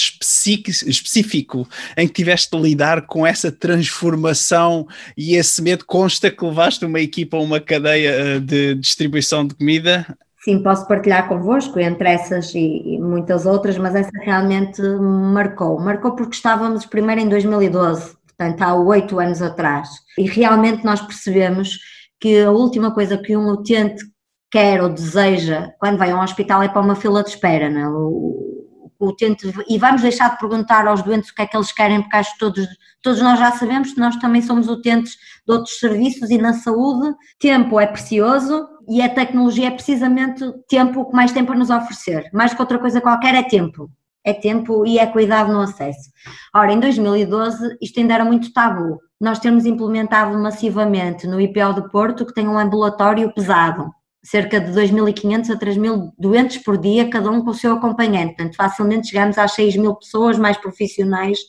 específico 0.85 1.67
em 1.97 2.07
que 2.07 2.13
tiveste 2.13 2.55
de 2.55 2.61
lidar 2.61 3.07
com 3.07 3.25
essa 3.25 3.51
transformação 3.51 4.87
e 5.17 5.33
esse 5.33 5.63
medo? 5.63 5.83
Consta 5.83 6.29
que 6.29 6.45
levaste 6.45 6.85
uma 6.85 6.99
equipa 6.99 7.37
a 7.37 7.41
uma 7.41 7.59
cadeia 7.59 8.09
eh, 8.11 8.39
de 8.39 8.75
distribuição 8.75 9.47
de 9.47 9.55
comida? 9.55 10.05
Sim, 10.43 10.63
posso 10.63 10.87
partilhar 10.87 11.27
convosco, 11.27 11.79
entre 11.79 12.09
essas 12.09 12.53
e, 12.55 12.95
e, 12.95 12.99
muitas 12.99 13.45
outras, 13.45 13.77
mas 13.77 13.93
essa 13.93 14.11
realmente 14.21 14.81
marcou. 14.81 15.79
Marcou 15.79 16.15
porque 16.15 16.35
estávamos 16.35 16.83
primeiro 16.83 17.21
em 17.21 17.29
2012, 17.29 18.15
portanto 18.25 18.61
há 18.63 18.73
oito 18.73 19.19
anos 19.19 19.39
atrás, 19.39 19.89
e 20.17 20.27
realmente 20.27 20.83
nós 20.83 20.99
percebemos 20.99 21.77
que 22.19 22.41
a 22.41 22.49
última 22.49 22.91
coisa 22.91 23.19
que 23.19 23.37
um 23.37 23.49
utente 23.49 24.03
quer 24.51 24.81
ou 24.81 24.89
deseja 24.89 25.71
quando 25.79 25.97
vai 25.97 26.09
a 26.09 26.15
um 26.15 26.23
hospital 26.23 26.63
é 26.63 26.67
para 26.67 26.81
uma 26.81 26.95
fila 26.95 27.23
de 27.23 27.29
espera, 27.29 27.69
não 27.69 27.79
é? 27.79 27.87
o, 27.87 28.87
o 28.99 29.07
utente, 29.09 29.51
e 29.69 29.77
vamos 29.77 30.01
deixar 30.01 30.31
de 30.31 30.39
perguntar 30.39 30.87
aos 30.87 31.03
doentes 31.03 31.29
o 31.29 31.35
que 31.35 31.43
é 31.43 31.45
que 31.45 31.55
eles 31.55 31.71
querem, 31.71 32.01
porque 32.01 32.17
acho 32.17 32.33
que 32.33 32.39
todos, 32.39 32.67
todos 33.01 33.21
nós 33.21 33.39
já 33.39 33.51
sabemos 33.51 33.93
que 33.93 33.99
nós 33.99 34.15
também 34.17 34.41
somos 34.41 34.67
utentes 34.67 35.13
de 35.47 35.53
outros 35.53 35.77
serviços 35.77 36.31
e 36.31 36.37
na 36.39 36.53
saúde 36.53 37.15
tempo 37.39 37.79
é 37.79 37.85
precioso 37.85 38.67
e 38.91 39.01
a 39.01 39.07
tecnologia 39.07 39.69
é 39.69 39.71
precisamente 39.71 40.43
tempo, 40.67 41.05
que 41.05 41.15
mais 41.15 41.31
tempo 41.31 41.53
a 41.53 41.55
nos 41.55 41.69
oferecer. 41.69 42.29
Mais 42.33 42.53
que 42.53 42.61
outra 42.61 42.77
coisa 42.77 42.99
qualquer 42.99 43.33
é 43.35 43.41
tempo. 43.41 43.89
É 44.21 44.33
tempo 44.33 44.85
e 44.85 44.99
é 44.99 45.07
cuidado 45.07 45.49
no 45.49 45.61
acesso. 45.61 46.11
Ora, 46.53 46.73
em 46.73 46.79
2012 46.81 47.77
isto 47.81 48.01
ainda 48.01 48.15
era 48.15 48.25
muito 48.25 48.51
tabu. 48.51 48.99
Nós 49.17 49.39
temos 49.39 49.65
implementado 49.65 50.37
massivamente 50.37 51.25
no 51.25 51.39
IPO 51.39 51.73
do 51.73 51.89
Porto 51.89 52.25
que 52.25 52.33
tem 52.33 52.49
um 52.49 52.59
ambulatório 52.59 53.33
pesado. 53.33 53.89
Cerca 54.21 54.59
de 54.59 54.73
2.500 54.73 55.51
a 55.51 55.57
3.000 55.57 56.11
doentes 56.19 56.57
por 56.57 56.77
dia, 56.77 57.09
cada 57.09 57.31
um 57.31 57.45
com 57.45 57.51
o 57.51 57.55
seu 57.55 57.71
acompanhante. 57.71 58.35
Portanto, 58.35 58.57
facilmente 58.57 59.07
chegamos 59.07 59.37
às 59.37 59.55
6.000 59.55 59.99
pessoas 59.99 60.37
mais 60.37 60.57
profissionais 60.57 61.39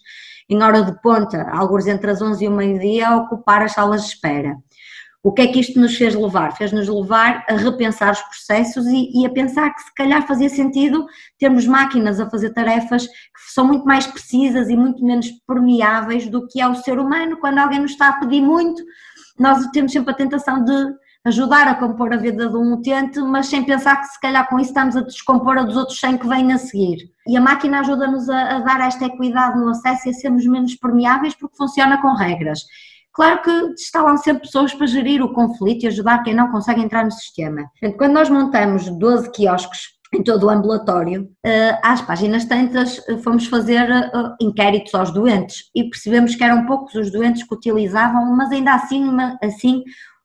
em 0.49 0.63
hora 0.63 0.83
de 0.83 1.01
ponta, 1.01 1.51
alguns 1.51 1.87
entre 1.87 2.11
as 2.11 2.21
11 2.23 2.45
e 2.45 2.49
o 2.49 2.51
meio-dia, 2.53 3.09
a 3.09 3.17
ocupar 3.17 3.63
as 3.63 3.73
salas 3.73 4.03
de 4.03 4.09
espera. 4.09 4.57
O 5.25 5.33
que 5.33 5.43
é 5.43 5.47
que 5.47 5.61
isto 5.61 5.79
nos 5.79 5.97
fez 5.97 6.17
levar? 6.17 6.57
Fez-nos 6.57 6.89
levar 6.89 7.45
a 7.49 7.55
repensar 7.55 8.11
os 8.11 8.23
processos 8.23 8.87
e, 8.87 9.11
e, 9.15 9.25
a 9.25 9.31
pensar 9.31 9.73
que 9.73 9.83
se 9.83 9.95
calhar 9.95 10.27
fazia 10.27 10.49
sentido 10.49 11.07
termos 11.39 11.65
máquinas 11.65 12.19
a 12.19 12.29
fazer 12.29 12.51
tarefas 12.51 13.07
que 13.07 13.53
são 13.55 13.65
muito 13.65 13.85
mais 13.85 14.05
precisas 14.05 14.69
e 14.69 14.77
muito 14.77 15.05
menos 15.05 15.31
permeáveis 15.47 16.29
do 16.29 16.49
que 16.49 16.61
é 16.61 16.67
o 16.67 16.75
ser 16.75 16.99
humano. 16.99 17.39
Quando 17.39 17.59
alguém 17.59 17.79
nos 17.79 17.93
está 17.93 18.09
a 18.09 18.19
pedir 18.19 18.41
muito, 18.41 18.83
nós 19.39 19.65
temos 19.69 19.93
sempre 19.93 20.11
a 20.11 20.17
tentação 20.17 20.65
de 20.65 20.93
ajudar 21.25 21.69
a 21.69 21.77
compor 21.77 22.13
a 22.13 22.17
vida 22.17 22.49
de 22.49 22.57
um 22.57 22.73
utente, 22.75 23.21
mas 23.21 23.47
sem 23.47 23.63
pensar 23.65 24.01
que 24.01 24.09
se 24.09 24.21
calhar 24.21 24.49
com 24.49 24.59
isso 24.59 24.71
estamos 24.71 24.97
a 24.97 25.03
descompor 25.03 25.57
a 25.57 25.63
dos 25.63 25.77
outros 25.77 26.01
100 26.01 26.19
que 26.19 26.27
vêm 26.27 26.53
a 26.53 26.59
seguir. 26.59 27.13
E 27.29 27.37
a 27.37 27.41
máquina 27.41 27.79
ajuda-nos 27.79 28.29
a, 28.29 28.57
a 28.57 28.59
dar 28.59 28.81
esta 28.81 29.05
equidade 29.05 29.57
no 29.57 29.69
acesso 29.69 30.09
e 30.09 30.11
a 30.11 30.15
sermos 30.15 30.45
menos 30.47 30.75
permeáveis 30.75 31.35
porque 31.37 31.57
funciona 31.57 32.03
com 32.03 32.13
regras. 32.13 32.63
Claro 33.13 33.43
que 33.43 33.51
estavam 33.77 34.17
sempre 34.17 34.43
pessoas 34.43 34.73
para 34.73 34.87
gerir 34.87 35.23
o 35.23 35.33
conflito 35.33 35.85
e 35.85 35.89
ajudar 35.89 36.23
quem 36.23 36.35
não 36.35 36.51
consegue 36.51 36.81
entrar 36.81 37.05
no 37.05 37.13
sistema. 37.13 37.63
Quando 37.99 38.13
nós 38.13 38.31
montamos 38.31 38.89
12 38.89 39.31
quiosques 39.33 39.93
em 40.15 40.23
todo 40.23 40.45
o 40.45 40.51
ambulatório, 40.51 41.31
eh, 41.45 41.79
às 41.83 42.03
páginas 42.03 42.45
tantas 42.45 43.03
eh, 43.09 43.17
fomos 43.19 43.47
fazer 43.47 43.91
eh, 43.91 44.13
inquéritos 44.41 44.95
aos 44.95 45.11
doentes 45.11 45.71
e 45.75 45.85
percebemos 45.85 46.35
que 46.35 46.45
eram 46.45 46.67
poucos 46.67 46.95
os 46.95 47.11
doentes 47.11 47.45
que 47.45 47.55
utilizavam, 47.55 48.37
mas 48.37 48.51
ainda 48.51 48.75
assim, 48.75 49.03
assim 49.43 49.83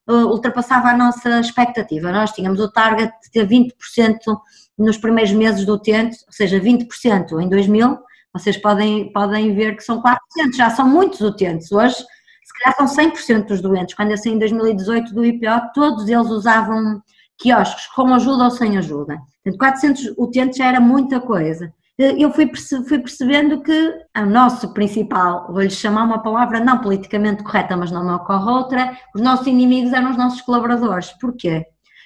ultrapassava 0.09 0.89
a 0.89 0.97
nossa 0.97 1.41
expectativa. 1.41 2.13
Nós 2.13 2.31
tínhamos 2.31 2.61
o 2.61 2.71
target 2.71 3.11
de 3.23 3.29
ter 3.29 3.45
20% 3.45 4.17
nos 4.77 4.97
primeiros 4.97 5.33
meses 5.33 5.65
do 5.65 5.73
utente, 5.73 6.17
ou 6.25 6.31
seja, 6.31 6.57
20% 6.61 7.41
em 7.41 7.49
2000, 7.49 7.97
vocês 8.33 8.55
podem, 8.55 9.11
podem 9.11 9.53
ver 9.53 9.75
que 9.75 9.83
são 9.83 10.01
400, 10.01 10.55
já 10.55 10.69
são 10.69 10.87
muitos 10.87 11.19
utentes. 11.19 11.71
Hoje 11.73 11.97
calhar 12.59 12.75
são 12.75 12.85
100% 12.85 13.47
dos 13.47 13.61
doentes. 13.61 13.95
Quando 13.95 14.11
eu 14.11 14.17
saí 14.17 14.33
em 14.33 14.39
2018 14.39 15.13
do 15.13 15.25
IPO, 15.25 15.71
todos 15.73 16.07
eles 16.07 16.27
usavam 16.29 17.01
quiosques, 17.37 17.87
com 17.87 18.13
ajuda 18.13 18.45
ou 18.45 18.51
sem 18.51 18.77
ajuda. 18.77 19.17
Portanto, 19.43 19.59
400 19.59 20.17
utentes 20.17 20.57
já 20.57 20.65
era 20.65 20.79
muita 20.79 21.19
coisa. 21.19 21.71
Eu 21.97 22.31
fui, 22.31 22.51
fui 22.87 22.99
percebendo 22.99 23.63
que 23.63 23.93
o 24.15 24.25
nosso 24.25 24.71
principal, 24.71 25.51
vou-lhe 25.51 25.69
chamar 25.69 26.03
uma 26.03 26.21
palavra 26.21 26.59
não 26.59 26.79
politicamente 26.79 27.43
correta, 27.43 27.75
mas 27.75 27.89
não 27.89 28.05
me 28.05 28.11
ocorre 28.11 28.51
outra, 28.51 28.97
os 29.15 29.21
nossos 29.21 29.47
inimigos 29.47 29.93
eram 29.93 30.11
os 30.11 30.17
nossos 30.17 30.41
colaboradores. 30.41 31.09
Porquê? 31.19 31.65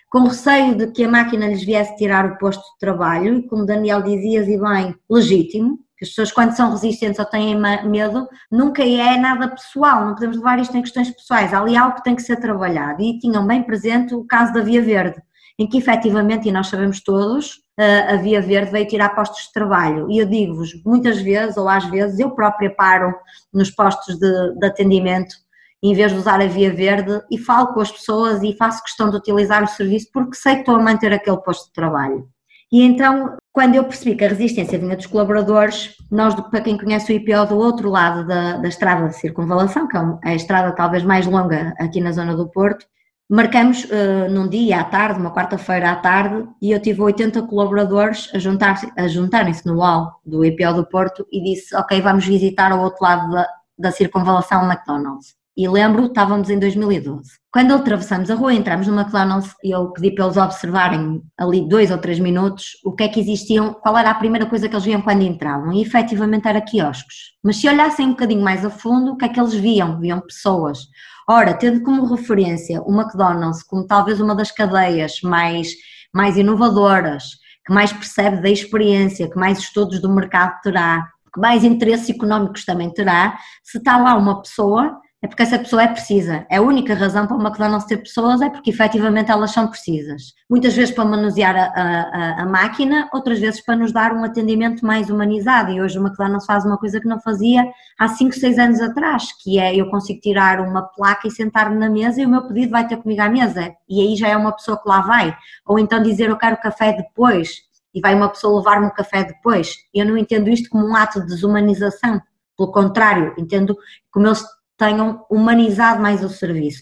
Com 0.10 0.24
receio 0.24 0.76
de 0.76 0.88
que 0.92 1.04
a 1.04 1.10
máquina 1.10 1.48
lhes 1.48 1.64
viesse 1.64 1.96
tirar 1.98 2.26
o 2.26 2.38
posto 2.38 2.62
de 2.62 2.80
trabalho, 2.80 3.46
como 3.48 3.66
Daniel 3.66 4.02
dizia, 4.02 4.44
e 4.44 4.58
bem, 4.58 4.96
legítimo, 5.10 5.80
as 6.02 6.10
pessoas, 6.10 6.32
quando 6.32 6.56
são 6.56 6.72
resistentes 6.72 7.20
ou 7.20 7.26
têm 7.26 7.56
medo, 7.56 8.28
nunca 8.52 8.84
é 8.84 9.18
nada 9.18 9.48
pessoal, 9.48 10.06
não 10.06 10.14
podemos 10.16 10.38
levar 10.38 10.60
isto 10.60 10.76
em 10.76 10.82
questões 10.82 11.12
pessoais. 11.12 11.54
Há 11.54 11.60
ali 11.60 11.78
algo 11.78 11.96
que 11.96 12.04
tem 12.04 12.16
que 12.16 12.24
ser 12.24 12.38
trabalhado. 12.38 13.02
E 13.04 13.20
tinham 13.20 13.46
bem 13.46 13.62
presente 13.62 14.16
o 14.16 14.24
caso 14.24 14.52
da 14.52 14.62
Via 14.62 14.82
Verde, 14.82 15.22
em 15.60 15.68
que 15.68 15.78
efetivamente, 15.78 16.50
e 16.50 16.52
nós 16.52 16.68
sabemos 16.68 17.02
todos, 17.04 17.62
a 18.10 18.16
Via 18.16 18.42
Verde 18.42 18.72
veio 18.72 18.88
tirar 18.88 19.16
postos 19.16 19.44
de 19.44 19.54
trabalho. 19.54 20.10
E 20.10 20.18
eu 20.18 20.26
digo-vos, 20.26 20.72
muitas 20.84 21.22
vezes, 21.22 21.56
ou 21.56 21.70
às 21.70 21.86
vezes, 21.86 22.20
eu 22.20 22.32
própria 22.32 22.74
paro 22.74 23.14
nos 23.54 23.70
postos 23.70 24.18
de, 24.18 24.60
de 24.60 24.66
atendimento 24.66 25.36
em 25.84 25.94
vez 25.94 26.12
de 26.12 26.18
usar 26.18 26.40
a 26.40 26.46
Via 26.46 26.74
Verde 26.74 27.22
e 27.30 27.38
falo 27.38 27.74
com 27.74 27.82
as 27.82 27.92
pessoas 27.92 28.44
e 28.44 28.56
faço 28.56 28.84
questão 28.84 29.10
de 29.10 29.18
utilizar 29.18 29.64
o 29.64 29.68
serviço 29.68 30.10
porque 30.14 30.36
sei 30.36 30.56
que 30.56 30.60
estou 30.60 30.76
a 30.76 30.82
manter 30.82 31.12
aquele 31.12 31.38
posto 31.38 31.68
de 31.68 31.74
trabalho. 31.74 32.30
E 32.72 32.82
então, 32.84 33.38
quando 33.52 33.76
eu 33.76 33.84
percebi 33.84 34.16
que 34.16 34.24
a 34.24 34.30
resistência 34.30 34.80
vinha 34.80 34.96
dos 34.96 35.06
colaboradores, 35.06 35.98
nós, 36.10 36.34
para 36.36 36.62
quem 36.62 36.78
conhece 36.78 37.12
o 37.12 37.16
IPO 37.16 37.48
do 37.48 37.58
outro 37.58 37.90
lado 37.90 38.26
da, 38.26 38.58
da 38.58 38.68
estrada 38.68 39.10
de 39.10 39.16
circunvalação, 39.18 39.90
que 39.90 39.98
é, 39.98 40.02
é 40.24 40.30
a 40.30 40.36
estrada 40.36 40.74
talvez 40.74 41.04
mais 41.04 41.28
longa 41.28 41.74
aqui 41.78 42.00
na 42.00 42.14
zona 42.14 42.34
do 42.34 42.48
Porto, 42.48 42.86
marcamos 43.30 43.84
uh, 43.86 44.30
num 44.30 44.48
dia 44.48 44.80
à 44.80 44.84
tarde, 44.86 45.20
uma 45.20 45.34
quarta-feira 45.34 45.92
à 45.92 45.96
tarde, 45.98 46.48
e 46.62 46.72
eu 46.72 46.82
tive 46.82 47.02
80 47.02 47.42
colaboradores 47.44 48.30
a, 48.34 48.40
juntar, 48.40 48.80
a 48.98 49.08
juntarem-se 49.08 49.66
no 49.66 49.80
hall 49.80 50.10
do 50.26 50.46
IPO 50.46 50.74
do 50.74 50.86
Porto 50.86 51.28
e 51.30 51.44
disse, 51.44 51.76
ok, 51.76 52.00
vamos 52.02 52.26
visitar 52.26 52.72
o 52.72 52.82
outro 52.82 53.04
lado 53.04 53.32
da, 53.32 53.48
da 53.78 53.92
circunvalação 53.92 54.66
McDonald's. 54.66 55.41
E 55.56 55.68
lembro, 55.68 56.06
estávamos 56.06 56.50
em 56.50 56.58
2012. 56.58 57.30
Quando 57.52 57.74
atravessamos 57.74 58.32
a 58.32 58.36
rua, 58.36 58.54
entramos 58.54 58.88
no 58.88 58.98
McDonald's 58.98 59.54
e 59.62 59.72
eu 59.72 59.92
pedi 59.92 60.12
para 60.16 60.24
eles 60.24 60.38
observarem 60.38 61.22
ali 61.38 61.68
dois 61.68 61.92
ou 61.92 61.98
três 61.98 62.20
minutos 62.20 62.78
o 62.86 62.94
que 62.94 63.04
é 63.04 63.10
que 63.10 63.20
existiam, 63.20 63.74
qual 63.74 63.98
era 63.98 64.12
a 64.12 64.16
primeira 64.16 64.46
coisa 64.46 64.70
que 64.70 64.74
eles 64.74 64.86
viam 64.86 65.02
quando 65.02 65.24
entravam. 65.24 65.74
E 65.74 65.82
efetivamente 65.82 66.48
era 66.48 66.62
quiosques. 66.62 67.34
Mas 67.44 67.58
se 67.58 67.68
olhassem 67.68 68.08
um 68.08 68.12
bocadinho 68.12 68.42
mais 68.42 68.64
a 68.64 68.70
fundo, 68.70 69.12
o 69.12 69.18
que 69.18 69.26
é 69.26 69.30
que 69.30 69.40
eles 69.42 69.54
viam? 69.54 70.00
Viam 70.00 70.22
pessoas. 70.22 70.88
Ora, 71.28 71.54
tendo 71.54 71.84
como 71.84 72.06
referência 72.06 72.82
o 72.84 72.94
McDonald's 72.94 73.62
como 73.62 73.86
talvez 73.86 74.22
uma 74.22 74.34
das 74.34 74.52
cadeias 74.52 75.20
mais, 75.22 75.74
mais 76.14 76.38
inovadoras, 76.38 77.26
que 77.66 77.74
mais 77.74 77.92
percebe 77.92 78.42
da 78.42 78.50
experiência, 78.50 79.30
que 79.30 79.38
mais 79.38 79.60
estudos 79.60 80.00
do 80.02 80.10
mercado 80.10 80.62
terá, 80.64 81.10
que 81.34 81.42
mais 81.42 81.66
interesses 81.66 82.10
económicos 82.10 82.64
também 82.64 82.90
terá, 82.90 83.38
se 83.62 83.80
está 83.80 83.98
lá 83.98 84.16
uma 84.16 84.42
pessoa 84.42 84.98
é 85.24 85.28
porque 85.28 85.44
essa 85.44 85.60
pessoa 85.60 85.84
é 85.84 85.88
precisa. 85.88 86.48
É 86.50 86.58
a 86.58 86.62
única 86.62 86.96
razão 86.96 87.28
para 87.28 87.38
o 87.38 87.42
McDonald's 87.42 87.86
ter 87.86 87.98
pessoas 87.98 88.42
é 88.42 88.50
porque 88.50 88.72
efetivamente 88.72 89.30
elas 89.30 89.52
são 89.52 89.68
precisas. 89.68 90.34
Muitas 90.50 90.74
vezes 90.74 90.96
para 90.96 91.06
manusear 91.06 91.56
a, 91.56 91.66
a, 91.66 92.42
a, 92.42 92.46
máquina, 92.48 93.08
outras 93.14 93.40
vezes 93.40 93.62
para 93.62 93.76
nos 93.76 93.92
dar 93.92 94.14
um 94.14 94.24
atendimento 94.24 94.84
mais 94.84 95.12
humanizado. 95.12 95.72
E 95.72 95.80
hoje 95.80 96.00
o 96.00 96.02
McDonald's 96.02 96.48
faz 96.48 96.66
uma 96.66 96.76
coisa 96.76 97.00
que 97.00 97.08
não 97.08 97.20
fazia 97.20 97.72
há 98.00 98.08
5, 98.08 98.34
6 98.34 98.58
anos 98.58 98.82
atrás, 98.82 99.28
que 99.44 99.60
é 99.60 99.76
eu 99.76 99.92
consigo 99.92 100.20
tirar 100.20 100.60
uma 100.60 100.82
placa 100.82 101.28
e 101.28 101.32
sentar-me 101.32 101.78
na 101.78 101.90
mesa 101.90 102.20
e 102.20 102.26
o 102.26 102.30
meu 102.30 102.48
pedido 102.48 102.72
vai 102.72 102.88
ter 102.88 102.98
comigo 102.98 103.22
à 103.22 103.30
mesa. 103.30 103.76
E 103.88 104.02
aí 104.02 104.16
já 104.16 104.28
é 104.28 104.36
uma 104.36 104.52
pessoa 104.52 104.82
que 104.82 104.90
lá 104.90 105.02
vai. 105.02 105.38
Ou 105.68 105.78
então 105.78 106.02
dizer 106.02 106.30
eu 106.30 106.38
quero 106.38 106.58
café 106.58 106.94
depois 106.94 107.58
e 107.94 108.02
vai 108.02 108.16
uma 108.16 108.30
pessoa 108.30 108.58
levar-me 108.58 108.88
o 108.88 108.92
café 108.92 109.24
depois. 109.24 109.76
Eu 109.94 110.04
não 110.04 110.18
entendo 110.18 110.50
isto 110.50 110.68
como 110.68 110.88
um 110.88 110.96
ato 110.96 111.22
de 111.22 111.28
desumanização. 111.28 112.20
Pelo 112.58 112.72
contrário, 112.72 113.34
entendo 113.38 113.78
como 114.12 114.28
eles 114.28 114.44
tenham 114.82 115.24
humanizado 115.30 116.02
mais 116.02 116.24
o 116.24 116.30
serviço. 116.30 116.82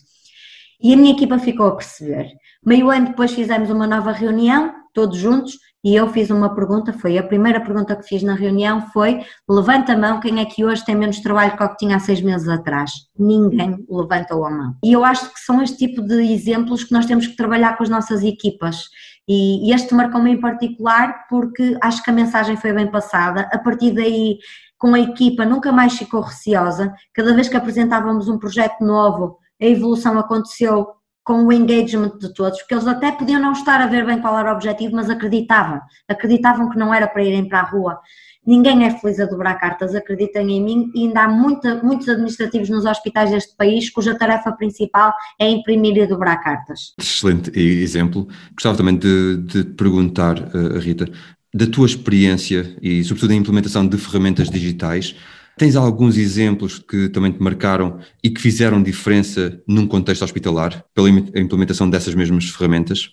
E 0.82 0.94
a 0.94 0.98
minha 0.98 1.12
equipa 1.12 1.38
ficou 1.38 1.68
a 1.68 1.75
perceber. 1.75 2.32
Meio 2.65 2.89
ano 2.89 3.08
depois 3.08 3.34
fizemos 3.34 3.70
uma 3.70 3.86
nova 3.86 4.13
reunião 4.13 4.74
todos 4.94 5.18
juntos, 5.18 5.53
e 5.84 5.96
eu 5.96 6.10
fiz 6.10 6.29
uma 6.29 6.53
pergunta, 6.53 6.91
foi 6.91 7.18
a 7.18 7.24
primeira 7.24 7.62
pergunta 7.62 7.96
que 7.96 8.03
fiz 8.03 8.22
na 8.22 8.34
reunião 8.34 8.89
foi, 8.91 9.22
levanta 9.50 9.94
a 9.94 9.98
mão, 9.98 10.20
quem 10.20 10.41
é 10.41 10.46
que 10.46 10.65
hoje 10.65 10.84
tem 10.84 10.94
menos 10.96 11.20
trabalho 11.20 11.56
que 11.56 11.63
o 11.63 11.70
que 11.70 11.77
tinha 11.77 11.96
há 11.96 12.00
seis 12.00 12.22
meses 12.22 12.50
atrás? 12.50 12.91
Ninguém 13.18 13.86
levantou 13.89 14.46
a 14.46 14.50
mão. 14.50 14.75
E 14.84 14.91
eu 14.91 15.06
acho 15.06 15.34
que 15.34 15.39
são 15.39 15.62
este 15.62 15.77
tipo 15.77 16.01
de 16.01 16.15
exemplos 16.34 16.84
que 16.84 16.91
nós 16.91 17.06
temos 17.06 17.27
que 17.27 17.36
trabalhar 17.36 17.77
com 17.77 17.84
as 17.84 17.89
nossas 17.89 18.24
equipas. 18.24 18.89
E 19.25 19.72
este 19.74 19.94
marcou-me 19.94 20.32
em 20.32 20.41
particular 20.41 21.27
porque 21.29 21.77
acho 21.82 22.03
que 22.03 22.10
a 22.10 22.13
mensagem 22.13 22.58
foi 22.58 22.74
bem 22.74 22.88
passada. 22.88 23.48
A 23.53 23.60
partir 23.60 23.91
daí, 23.91 24.39
com 24.80 24.96
a 24.96 25.00
equipa, 25.00 25.46
nunca 25.46 25.72
mais 25.72 25.98
ficou 25.98 26.22
receosa. 26.22 26.94
Cada 27.14 27.36
vez 27.36 27.50
que 27.50 27.58
apresentávamos 27.58 28.30
um 28.30 28.40
projeto 28.40 28.82
novo, 28.82 29.38
a 29.62 29.66
evolução 29.66 30.18
aconteceu 30.18 30.88
com 31.24 31.46
o 31.46 31.54
engagement 31.54 32.18
de 32.18 32.34
todos, 32.34 32.60
porque 32.60 32.74
eles 32.74 32.88
até 32.88 33.12
podiam 33.12 33.40
não 33.40 33.52
estar 33.52 33.80
a 33.82 33.86
ver 33.86 34.04
bem 34.04 34.20
qual 34.20 34.40
era 34.40 34.52
o 34.52 34.56
objetivo, 34.56 34.96
mas 34.96 35.12
acreditavam, 35.12 35.80
acreditavam 36.08 36.70
que 36.70 36.80
não 36.80 36.92
era 36.92 37.08
para 37.08 37.24
irem 37.24 37.48
para 37.48 37.60
a 37.60 37.70
rua. 37.70 38.00
Ninguém 38.48 38.86
é 38.86 38.90
feliz 38.98 39.20
a 39.20 39.26
dobrar 39.26 39.60
cartas, 39.60 39.94
acreditem 39.94 40.50
em 40.50 40.64
mim, 40.64 40.92
e 40.96 41.06
ainda 41.06 41.26
há 41.26 41.28
muita, 41.28 41.84
muitos 41.84 42.10
administrativos 42.10 42.70
nos 42.70 42.86
hospitais 42.86 43.30
deste 43.30 43.56
país 43.56 43.92
cuja 43.92 44.18
tarefa 44.18 44.52
principal 44.54 45.14
é 45.38 45.48
imprimir 45.48 45.98
e 45.98 46.08
dobrar 46.08 46.38
cartas. 46.38 46.94
Excelente 46.98 47.52
exemplo. 47.60 48.28
Gostava 48.54 48.78
também 48.78 48.98
de, 48.98 49.38
de 49.38 49.64
perguntar, 49.66 50.40
uh, 50.40 50.80
Rita, 50.80 51.06
da 51.53 51.68
tua 51.68 51.86
experiência 51.86 52.75
e, 52.82 53.03
sobretudo, 53.03 53.32
a 53.32 53.36
implementação 53.36 53.88
de 53.88 53.98
ferramentas 53.98 54.50
digitais, 54.50 55.15
Tens 55.60 55.75
alguns 55.75 56.18
exemplos 56.18 56.79
que 56.79 57.10
também 57.10 57.34
te 57.34 57.44
marcaram 57.44 58.00
e 58.24 58.29
que 58.29 58.39
fizeram 58.39 58.82
diferença 58.82 59.62
num 59.68 59.86
contexto 59.86 60.24
hospitalar, 60.24 60.86
pela 60.96 61.10
implementação 61.10 61.89
dessas 61.89 62.15
mesmas 62.15 62.46
ferramentas? 62.46 63.10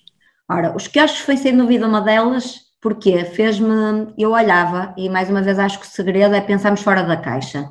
Ora, 0.49 0.73
os 0.77 0.87
quiosques 0.87 1.23
foi 1.23 1.37
sem 1.37 1.57
dúvida 1.57 1.89
uma 1.89 2.01
delas, 2.01 2.61
porque 2.81 3.25
fez-me. 3.25 3.67
Eu 4.17 4.31
olhava, 4.31 4.95
e 4.97 5.09
mais 5.09 5.29
uma 5.29 5.43
vez 5.43 5.59
acho 5.59 5.81
que 5.81 5.87
o 5.87 5.91
segredo 5.91 6.37
é 6.37 6.41
pensarmos 6.41 6.83
fora 6.83 7.03
da 7.03 7.17
caixa. 7.17 7.69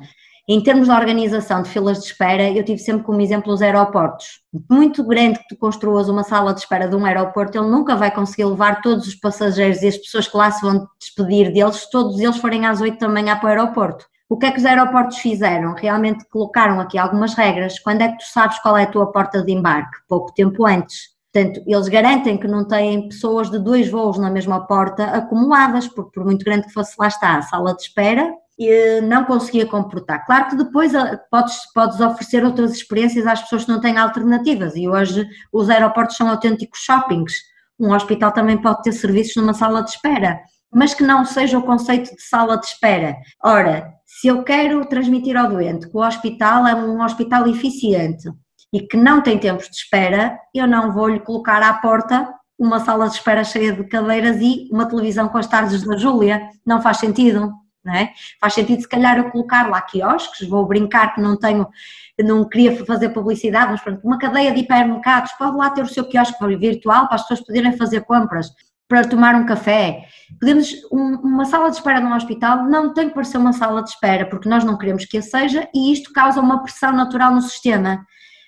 Em 0.48 0.62
termos 0.62 0.86
de 0.86 0.94
organização 0.94 1.60
de 1.60 1.68
filas 1.68 1.98
de 1.98 2.04
espera, 2.04 2.48
eu 2.48 2.64
tive 2.64 2.78
sempre 2.78 3.02
como 3.02 3.20
exemplo 3.20 3.52
os 3.52 3.60
aeroportos. 3.60 4.42
Muito 4.70 5.02
grande 5.04 5.40
que 5.40 5.48
tu 5.48 5.56
construas 5.56 6.08
uma 6.08 6.22
sala 6.22 6.54
de 6.54 6.60
espera 6.60 6.86
de 6.86 6.94
um 6.94 7.04
aeroporto, 7.04 7.58
ele 7.58 7.66
nunca 7.66 7.96
vai 7.96 8.12
conseguir 8.12 8.44
levar 8.44 8.80
todos 8.80 9.08
os 9.08 9.16
passageiros 9.16 9.82
e 9.82 9.88
as 9.88 9.96
pessoas 9.96 10.28
que 10.28 10.36
lá 10.36 10.48
se 10.52 10.62
vão 10.62 10.86
despedir 11.00 11.52
deles, 11.52 11.76
se 11.78 11.90
todos 11.90 12.20
eles 12.20 12.36
forem 12.36 12.64
às 12.64 12.80
oito 12.80 13.00
da 13.00 13.08
manhã 13.08 13.36
para 13.36 13.46
o 13.46 13.48
aeroporto. 13.48 14.06
O 14.28 14.38
que 14.38 14.46
é 14.46 14.52
que 14.52 14.58
os 14.58 14.64
aeroportos 14.64 15.18
fizeram? 15.18 15.74
Realmente 15.74 16.24
colocaram 16.30 16.78
aqui 16.78 16.96
algumas 16.96 17.34
regras. 17.34 17.80
Quando 17.80 18.02
é 18.02 18.08
que 18.08 18.18
tu 18.18 18.26
sabes 18.26 18.60
qual 18.60 18.76
é 18.76 18.84
a 18.84 18.90
tua 18.90 19.10
porta 19.10 19.42
de 19.42 19.50
embarque? 19.50 19.98
Pouco 20.08 20.32
tempo 20.32 20.64
antes. 20.64 21.16
Portanto, 21.32 21.60
eles 21.66 21.88
garantem 21.88 22.38
que 22.38 22.46
não 22.46 22.66
têm 22.66 23.08
pessoas 23.08 23.50
de 23.50 23.58
dois 23.58 23.90
voos 23.90 24.16
na 24.16 24.30
mesma 24.30 24.64
porta 24.64 25.04
acumuladas, 25.06 25.88
porque 25.88 26.12
por 26.12 26.24
muito 26.24 26.44
grande 26.44 26.68
que 26.68 26.72
fosse 26.72 26.94
lá 26.98 27.08
está 27.08 27.36
a 27.36 27.42
sala 27.42 27.74
de 27.74 27.82
espera, 27.82 28.32
e 28.58 29.00
não 29.02 29.24
conseguia 29.24 29.66
comportar. 29.66 30.24
Claro 30.24 30.48
que 30.48 30.56
depois 30.56 30.94
eh, 30.94 31.20
podes, 31.30 31.58
podes 31.74 32.00
oferecer 32.00 32.44
outras 32.44 32.72
experiências 32.72 33.26
às 33.26 33.42
pessoas 33.42 33.64
que 33.64 33.70
não 33.70 33.80
têm 33.80 33.98
alternativas 33.98 34.74
e 34.76 34.88
hoje 34.88 35.26
os 35.52 35.68
aeroportos 35.68 36.16
são 36.16 36.28
autênticos 36.28 36.80
shoppings. 36.80 37.34
Um 37.78 37.92
hospital 37.92 38.32
também 38.32 38.56
pode 38.56 38.82
ter 38.82 38.92
serviços 38.92 39.36
numa 39.36 39.52
sala 39.52 39.82
de 39.82 39.90
espera, 39.90 40.40
mas 40.72 40.94
que 40.94 41.02
não 41.02 41.24
seja 41.24 41.58
o 41.58 41.62
conceito 41.62 42.14
de 42.14 42.22
sala 42.22 42.56
de 42.56 42.66
espera. 42.66 43.16
Ora, 43.44 43.92
se 44.06 44.28
eu 44.28 44.42
quero 44.42 44.84
transmitir 44.86 45.36
ao 45.36 45.50
doente 45.50 45.88
que 45.88 45.96
o 45.96 46.06
hospital 46.06 46.66
é 46.66 46.74
um 46.74 47.02
hospital 47.02 47.46
eficiente 47.46 48.30
e 48.72 48.80
que 48.80 48.96
não 48.96 49.20
tem 49.20 49.38
tempos 49.38 49.68
de 49.68 49.76
espera, 49.76 50.38
eu 50.54 50.66
não 50.66 50.92
vou 50.92 51.08
lhe 51.08 51.20
colocar 51.20 51.62
à 51.62 51.74
porta 51.74 52.32
uma 52.58 52.80
sala 52.80 53.06
de 53.08 53.16
espera 53.16 53.44
cheia 53.44 53.72
de 53.72 53.84
cadeiras 53.84 54.40
e 54.40 54.68
uma 54.72 54.86
televisão 54.86 55.28
com 55.28 55.36
as 55.36 55.46
tardes 55.46 55.82
da 55.84 55.96
Júlia. 55.96 56.48
Não 56.64 56.80
faz 56.80 56.96
sentido, 56.96 57.52
é? 57.94 58.12
Faz 58.40 58.54
sentido 58.54 58.80
se 58.80 58.88
calhar 58.88 59.18
eu 59.18 59.30
colocar 59.30 59.68
lá 59.68 59.80
quiosques, 59.80 60.48
vou 60.48 60.66
brincar 60.66 61.14
que 61.14 61.20
não 61.20 61.36
tenho, 61.36 61.68
não 62.18 62.48
queria 62.48 62.84
fazer 62.84 63.10
publicidade, 63.10 63.72
mas 63.72 63.80
pronto, 63.80 64.00
uma 64.04 64.18
cadeia 64.18 64.52
de 64.52 64.60
hipermercados, 64.60 65.32
pode 65.32 65.56
lá 65.56 65.70
ter 65.70 65.82
o 65.82 65.88
seu 65.88 66.04
quiosque 66.04 66.56
virtual 66.56 67.06
para 67.06 67.16
as 67.16 67.22
pessoas 67.22 67.46
poderem 67.46 67.76
fazer 67.76 68.02
compras 68.02 68.50
para 68.88 69.06
tomar 69.06 69.34
um 69.34 69.44
café. 69.44 70.04
Podemos, 70.38 70.72
um, 70.92 71.16
uma 71.16 71.44
sala 71.44 71.70
de 71.70 71.76
espera 71.76 72.00
num 72.00 72.14
hospital 72.14 72.64
não 72.64 72.94
tem 72.94 73.08
que 73.08 73.14
parecer 73.14 73.38
uma 73.38 73.52
sala 73.52 73.82
de 73.82 73.90
espera, 73.90 74.26
porque 74.26 74.48
nós 74.48 74.64
não 74.64 74.78
queremos 74.78 75.04
que 75.04 75.18
a 75.18 75.22
seja, 75.22 75.68
e 75.74 75.92
isto 75.92 76.12
causa 76.12 76.40
uma 76.40 76.62
pressão 76.62 76.92
natural 76.92 77.32
no 77.34 77.42
sistema, 77.42 78.04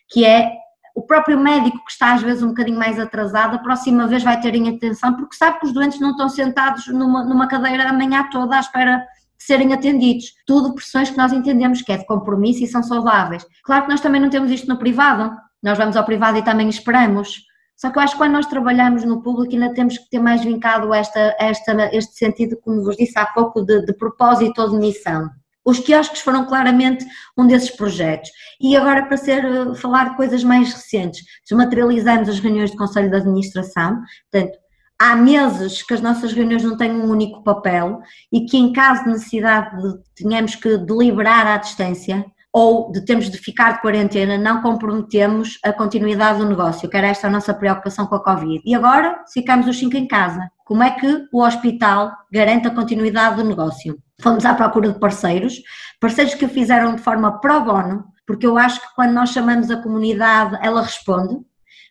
que 0.08 0.24
é 0.24 0.52
o 0.94 1.02
próprio 1.02 1.38
médico 1.38 1.84
que 1.84 1.92
está 1.92 2.14
às 2.14 2.22
vezes 2.22 2.42
um 2.42 2.48
bocadinho 2.48 2.78
mais 2.78 2.98
atrasado, 2.98 3.54
a 3.54 3.58
próxima 3.60 4.08
vez 4.08 4.24
vai 4.24 4.40
ter 4.40 4.54
em 4.56 4.68
atenção, 4.68 5.14
porque 5.14 5.36
sabe 5.36 5.60
que 5.60 5.66
os 5.66 5.72
doentes 5.72 6.00
não 6.00 6.10
estão 6.10 6.28
sentados 6.28 6.88
numa, 6.88 7.24
numa 7.24 7.46
cadeira 7.46 7.88
a 7.88 7.92
manhã 7.92 8.28
toda 8.30 8.56
à 8.56 8.60
espera 8.60 9.06
serem 9.38 9.72
atendidos. 9.72 10.32
Tudo 10.46 10.74
pressões 10.74 11.10
que 11.10 11.16
nós 11.16 11.32
entendemos 11.32 11.82
que 11.82 11.92
é 11.92 11.96
de 11.96 12.06
compromisso 12.06 12.64
e 12.64 12.66
são 12.66 12.82
saudáveis. 12.82 13.44
Claro 13.64 13.84
que 13.84 13.90
nós 13.90 14.00
também 14.00 14.20
não 14.20 14.30
temos 14.30 14.50
isto 14.50 14.68
no 14.68 14.78
privado, 14.78 15.34
nós 15.62 15.78
vamos 15.78 15.96
ao 15.96 16.04
privado 16.04 16.38
e 16.38 16.42
também 16.42 16.68
esperamos 16.68 17.48
só 17.78 17.90
que 17.90 17.98
eu 17.98 18.02
acho 18.02 18.14
que 18.14 18.18
quando 18.18 18.32
nós 18.32 18.46
trabalhamos 18.46 19.04
no 19.04 19.22
público 19.22 19.54
ainda 19.54 19.72
temos 19.72 19.96
que 19.96 20.10
ter 20.10 20.18
mais 20.18 20.42
vincado 20.42 20.92
esta, 20.92 21.36
esta, 21.38 21.88
este 21.94 22.16
sentido, 22.16 22.58
como 22.60 22.82
vos 22.82 22.96
disse 22.96 23.16
há 23.16 23.24
pouco, 23.26 23.62
de, 23.64 23.86
de 23.86 23.92
propósito 23.92 24.60
ou 24.60 24.70
de 24.70 24.78
missão. 24.78 25.30
Os 25.64 25.78
quiosques 25.78 26.20
foram 26.20 26.44
claramente 26.44 27.06
um 27.36 27.46
desses 27.46 27.70
projetos. 27.70 28.30
E 28.60 28.76
agora, 28.76 29.06
para 29.06 29.16
ser, 29.16 29.44
eh, 29.44 29.74
falar 29.76 30.10
de 30.10 30.16
coisas 30.16 30.42
mais 30.42 30.72
recentes, 30.72 31.22
desmaterializamos 31.48 32.28
as 32.28 32.40
reuniões 32.40 32.72
de 32.72 32.76
Conselho 32.76 33.10
de 33.10 33.16
Administração, 33.16 34.00
portanto, 34.28 34.58
há 34.98 35.14
meses 35.14 35.82
que 35.82 35.94
as 35.94 36.00
nossas 36.00 36.32
reuniões 36.32 36.64
não 36.64 36.76
têm 36.76 36.90
um 36.90 37.10
único 37.10 37.42
papel 37.42 38.00
e 38.32 38.44
que, 38.46 38.56
em 38.56 38.72
caso 38.72 39.04
de 39.04 39.10
necessidade, 39.10 39.80
de, 39.80 39.98
tenhamos 40.16 40.54
que 40.54 40.76
deliberar 40.76 41.46
à 41.46 41.56
distância, 41.56 42.24
ou 42.52 42.90
de 42.90 43.04
termos 43.04 43.30
de 43.30 43.38
ficar 43.38 43.74
de 43.74 43.80
quarentena, 43.80 44.38
não 44.38 44.62
comprometemos 44.62 45.58
a 45.62 45.72
continuidade 45.72 46.38
do 46.38 46.48
negócio, 46.48 46.88
que 46.88 46.96
era 46.96 47.08
esta 47.08 47.26
a 47.26 47.30
nossa 47.30 47.54
preocupação 47.54 48.06
com 48.06 48.14
a 48.14 48.24
Covid. 48.24 48.60
E 48.64 48.74
agora 48.74 49.22
ficamos 49.32 49.68
os 49.68 49.78
cinco 49.78 49.96
em 49.96 50.08
casa. 50.08 50.50
Como 50.64 50.82
é 50.82 50.90
que 50.90 51.26
o 51.32 51.42
hospital 51.42 52.10
garante 52.32 52.66
a 52.66 52.74
continuidade 52.74 53.36
do 53.36 53.44
negócio? 53.44 53.98
Fomos 54.20 54.44
à 54.44 54.54
procura 54.54 54.92
de 54.92 54.98
parceiros, 54.98 55.62
parceiros 56.00 56.34
que 56.34 56.44
o 56.44 56.48
fizeram 56.48 56.96
de 56.96 57.02
forma 57.02 57.38
pro 57.40 57.60
bono, 57.60 58.04
porque 58.26 58.46
eu 58.46 58.58
acho 58.58 58.80
que 58.80 58.94
quando 58.94 59.12
nós 59.12 59.30
chamamos 59.30 59.70
a 59.70 59.80
comunidade, 59.80 60.58
ela 60.60 60.82
responde, 60.82 61.38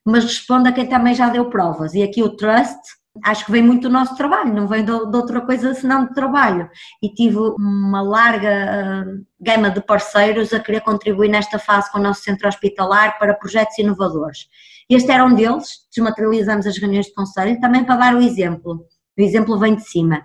mas 0.07 0.23
responde 0.23 0.69
a 0.69 0.71
quem 0.71 0.87
também 0.87 1.13
já 1.13 1.27
deu 1.27 1.49
provas. 1.49 1.93
E 1.93 2.01
aqui 2.01 2.23
o 2.23 2.29
trust 2.29 2.79
acho 3.25 3.45
que 3.45 3.51
vem 3.51 3.61
muito 3.61 3.89
do 3.89 3.93
nosso 3.93 4.15
trabalho, 4.15 4.53
não 4.53 4.65
vem 4.65 4.85
de, 4.85 4.91
outra 4.91 5.41
coisa 5.41 5.73
senão 5.73 6.05
de 6.05 6.13
trabalho. 6.13 6.69
E 7.03 7.09
tive 7.09 7.37
uma 7.37 8.01
larga 8.01 9.05
uh, 9.05 9.25
gama 9.41 9.69
de 9.69 9.81
parceiros 9.81 10.53
a 10.53 10.61
querer 10.61 10.79
contribuir 10.79 11.27
nesta 11.27 11.59
fase 11.59 11.91
com 11.91 11.99
o 11.99 12.01
nosso 12.01 12.21
centro 12.21 12.47
hospitalar 12.47 13.19
para 13.19 13.33
projetos 13.33 13.77
inovadores. 13.79 14.47
Este 14.89 15.11
era 15.11 15.25
um 15.25 15.35
deles, 15.35 15.87
desmaterializamos 15.93 16.65
as 16.65 16.77
reuniões 16.77 17.07
de 17.07 17.13
conselho, 17.13 17.59
também 17.59 17.83
para 17.83 17.97
dar 17.97 18.15
o 18.15 18.21
exemplo. 18.21 18.85
O 19.17 19.21
exemplo 19.21 19.59
vem 19.59 19.75
de 19.75 19.83
cima. 19.89 20.23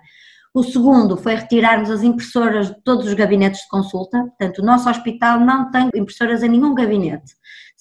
O 0.53 0.63
segundo 0.63 1.17
foi 1.17 1.35
retirarmos 1.35 1.89
as 1.89 2.03
impressoras 2.03 2.67
de 2.67 2.81
todos 2.83 3.07
os 3.07 3.13
gabinetes 3.15 3.61
de 3.61 3.67
consulta, 3.67 4.19
portanto, 4.19 4.59
o 4.59 4.65
nosso 4.65 4.87
hospital 4.87 5.39
não 5.39 5.71
tem 5.71 5.89
impressoras 5.95 6.43
em 6.43 6.49
nenhum 6.49 6.75
gabinete, 6.75 7.33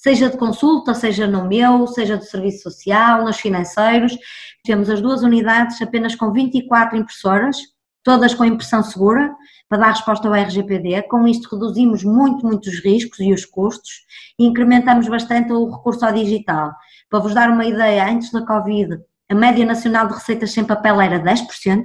seja 0.02 0.28
de 0.28 0.36
consulta, 0.36 0.94
seja 0.94 1.28
no 1.28 1.46
meu, 1.46 1.86
seja 1.86 2.16
do 2.16 2.24
serviço 2.24 2.64
social, 2.64 3.24
nos 3.24 3.38
financeiros. 3.38 4.18
Temos 4.64 4.90
as 4.90 5.00
duas 5.00 5.22
unidades 5.22 5.80
apenas 5.80 6.16
com 6.16 6.32
24 6.32 6.98
impressoras, 6.98 7.56
todas 8.02 8.34
com 8.34 8.44
impressão 8.44 8.82
segura, 8.82 9.32
para 9.68 9.78
dar 9.78 9.90
resposta 9.90 10.26
ao 10.26 10.34
RGPD. 10.34 11.02
Com 11.02 11.28
isto 11.28 11.54
reduzimos 11.54 12.02
muito, 12.02 12.44
muito 12.44 12.68
os 12.68 12.82
riscos 12.84 13.20
e 13.20 13.32
os 13.32 13.44
custos 13.44 14.02
e 14.36 14.44
incrementamos 14.44 15.06
bastante 15.06 15.52
o 15.52 15.70
recurso 15.70 16.04
ao 16.04 16.12
digital. 16.12 16.72
Para 17.08 17.20
vos 17.20 17.32
dar 17.32 17.48
uma 17.48 17.64
ideia, 17.64 18.10
antes 18.10 18.32
da 18.32 18.44
Covid, 18.44 18.98
a 19.30 19.34
média 19.36 19.64
nacional 19.64 20.08
de 20.08 20.14
receitas 20.14 20.50
sem 20.50 20.64
papel 20.64 21.00
era 21.00 21.20
10%, 21.20 21.84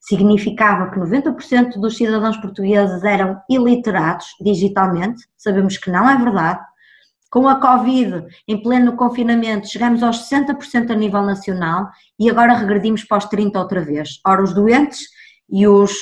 significava 0.00 0.90
que 0.90 0.98
90% 0.98 1.78
dos 1.78 1.98
cidadãos 1.98 2.38
portugueses 2.38 3.04
eram 3.04 3.38
iliterados 3.50 4.26
digitalmente, 4.40 5.22
sabemos 5.36 5.76
que 5.76 5.90
não 5.90 6.08
é 6.08 6.16
verdade. 6.16 6.60
Com 7.30 7.46
a 7.46 7.60
Covid, 7.60 8.26
em 8.46 8.62
pleno 8.62 8.96
confinamento, 8.96 9.68
chegamos 9.68 10.02
aos 10.02 10.28
60% 10.28 10.90
a 10.90 10.94
nível 10.94 11.22
nacional 11.22 11.90
e 12.18 12.30
agora 12.30 12.54
regredimos 12.54 13.04
para 13.04 13.18
os 13.18 13.26
30% 13.26 13.56
outra 13.56 13.82
vez. 13.82 14.18
Ora, 14.26 14.42
os 14.42 14.54
doentes 14.54 15.00
e 15.50 15.66
os 15.66 15.92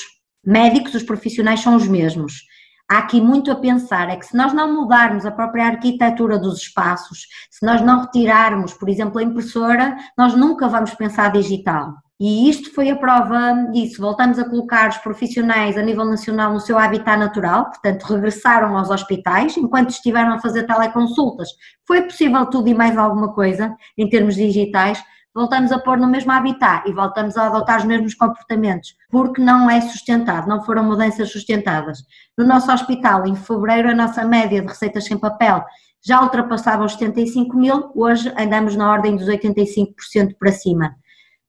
médicos, 0.45 0.95
os 0.95 1.03
profissionais 1.03 1.61
são 1.61 1.75
os 1.75 1.89
mesmos. 1.89 2.45
Há 2.89 2.99
aqui 2.99 3.21
muito 3.21 3.51
a 3.51 3.57
pensar, 3.57 4.09
é 4.09 4.17
que 4.17 4.27
se 4.27 4.37
nós 4.37 4.53
não 4.53 4.73
mudarmos 4.73 5.27
a 5.27 5.33
própria 5.33 5.67
arquitetura 5.67 6.39
dos 6.39 6.59
espaços, 6.63 7.27
se 7.51 7.67
nós 7.67 7.83
não 7.83 8.03
retirarmos, 8.03 8.73
por 8.75 8.89
exemplo, 8.89 9.19
a 9.19 9.25
impressora, 9.25 9.97
nós 10.17 10.37
nunca 10.37 10.69
vamos 10.69 10.95
pensar 10.95 11.33
digital. 11.33 11.95
E 12.19 12.49
isto 12.49 12.73
foi 12.75 12.89
a 12.89 12.97
prova 12.97 13.69
disso. 13.73 14.01
Voltamos 14.01 14.39
a 14.39 14.49
colocar 14.49 14.89
os 14.89 14.97
profissionais 14.99 15.77
a 15.77 15.83
nível 15.83 16.07
nacional 16.07 16.51
no 16.51 16.61
seu 16.61 16.79
habitat 16.79 17.19
natural, 17.19 17.67
portanto, 17.67 18.05
regressaram 18.05 18.77
aos 18.77 18.89
hospitais 18.89 19.55
enquanto 19.59 19.91
estiveram 19.91 20.33
a 20.33 20.41
fazer 20.41 20.67
teleconsultas. 20.67 21.51
Foi 21.87 22.01
possível 22.03 22.47
tudo 22.47 22.69
e 22.69 22.75
mais 22.75 22.97
alguma 22.97 23.35
coisa 23.35 23.77
em 23.99 24.09
termos 24.09 24.35
digitais, 24.35 25.03
voltamos 25.35 25.71
a 25.71 25.79
pôr 25.79 25.99
no 25.99 26.07
mesmo 26.07 26.33
habitat 26.33 26.89
e 26.89 26.95
voltamos 26.95 27.37
a 27.37 27.49
adotar 27.49 27.81
os 27.81 27.85
mesmos 27.85 28.15
comportamentos, 28.15 28.97
porque 29.11 29.43
não 29.43 29.69
é 29.69 29.83
sustentado, 29.83 30.49
não 30.49 30.65
foram 30.65 30.85
mudanças 30.85 31.31
sustentadas. 31.31 31.99
No 32.39 32.47
nosso 32.47 32.73
hospital, 32.73 33.27
em 33.27 33.37
fevereiro, 33.37 33.91
a 33.91 33.95
nossa 33.95 34.25
média 34.25 34.63
de 34.63 34.67
receitas 34.67 35.05
sem 35.05 35.19
papel 35.19 35.63
já 36.03 36.23
ultrapassava 36.23 36.85
os 36.85 36.93
75 36.95 37.55
mil, 37.59 37.91
hoje 37.95 38.33
andamos 38.39 38.75
na 38.75 38.91
ordem 38.91 39.17
dos 39.17 39.27
85% 39.27 40.37
para 40.39 40.53
cima. 40.53 40.97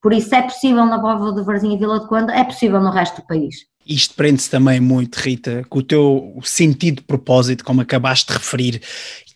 Por 0.02 0.14
isso 0.14 0.34
é 0.36 0.42
possível 0.42 0.86
na 0.86 1.00
Póvoa 1.00 1.34
de 1.34 1.44
Varzim 1.44 1.74
e 1.74 1.78
Vila 1.78 2.00
de 2.00 2.08
Conda, 2.08 2.34
é 2.34 2.44
possível 2.44 2.80
no 2.80 2.92
resto 2.92 3.22
do 3.22 3.28
país. 3.28 3.56
Isto 3.86 4.16
prende-se 4.16 4.50
também 4.50 4.80
muito, 4.80 5.16
Rita, 5.16 5.64
com 5.70 5.80
o 5.80 5.84
teu 5.84 6.38
sentido 6.44 6.98
de 6.98 7.04
propósito, 7.04 7.64
como 7.64 7.82
acabaste 7.82 8.28
de 8.28 8.34
referir. 8.38 8.82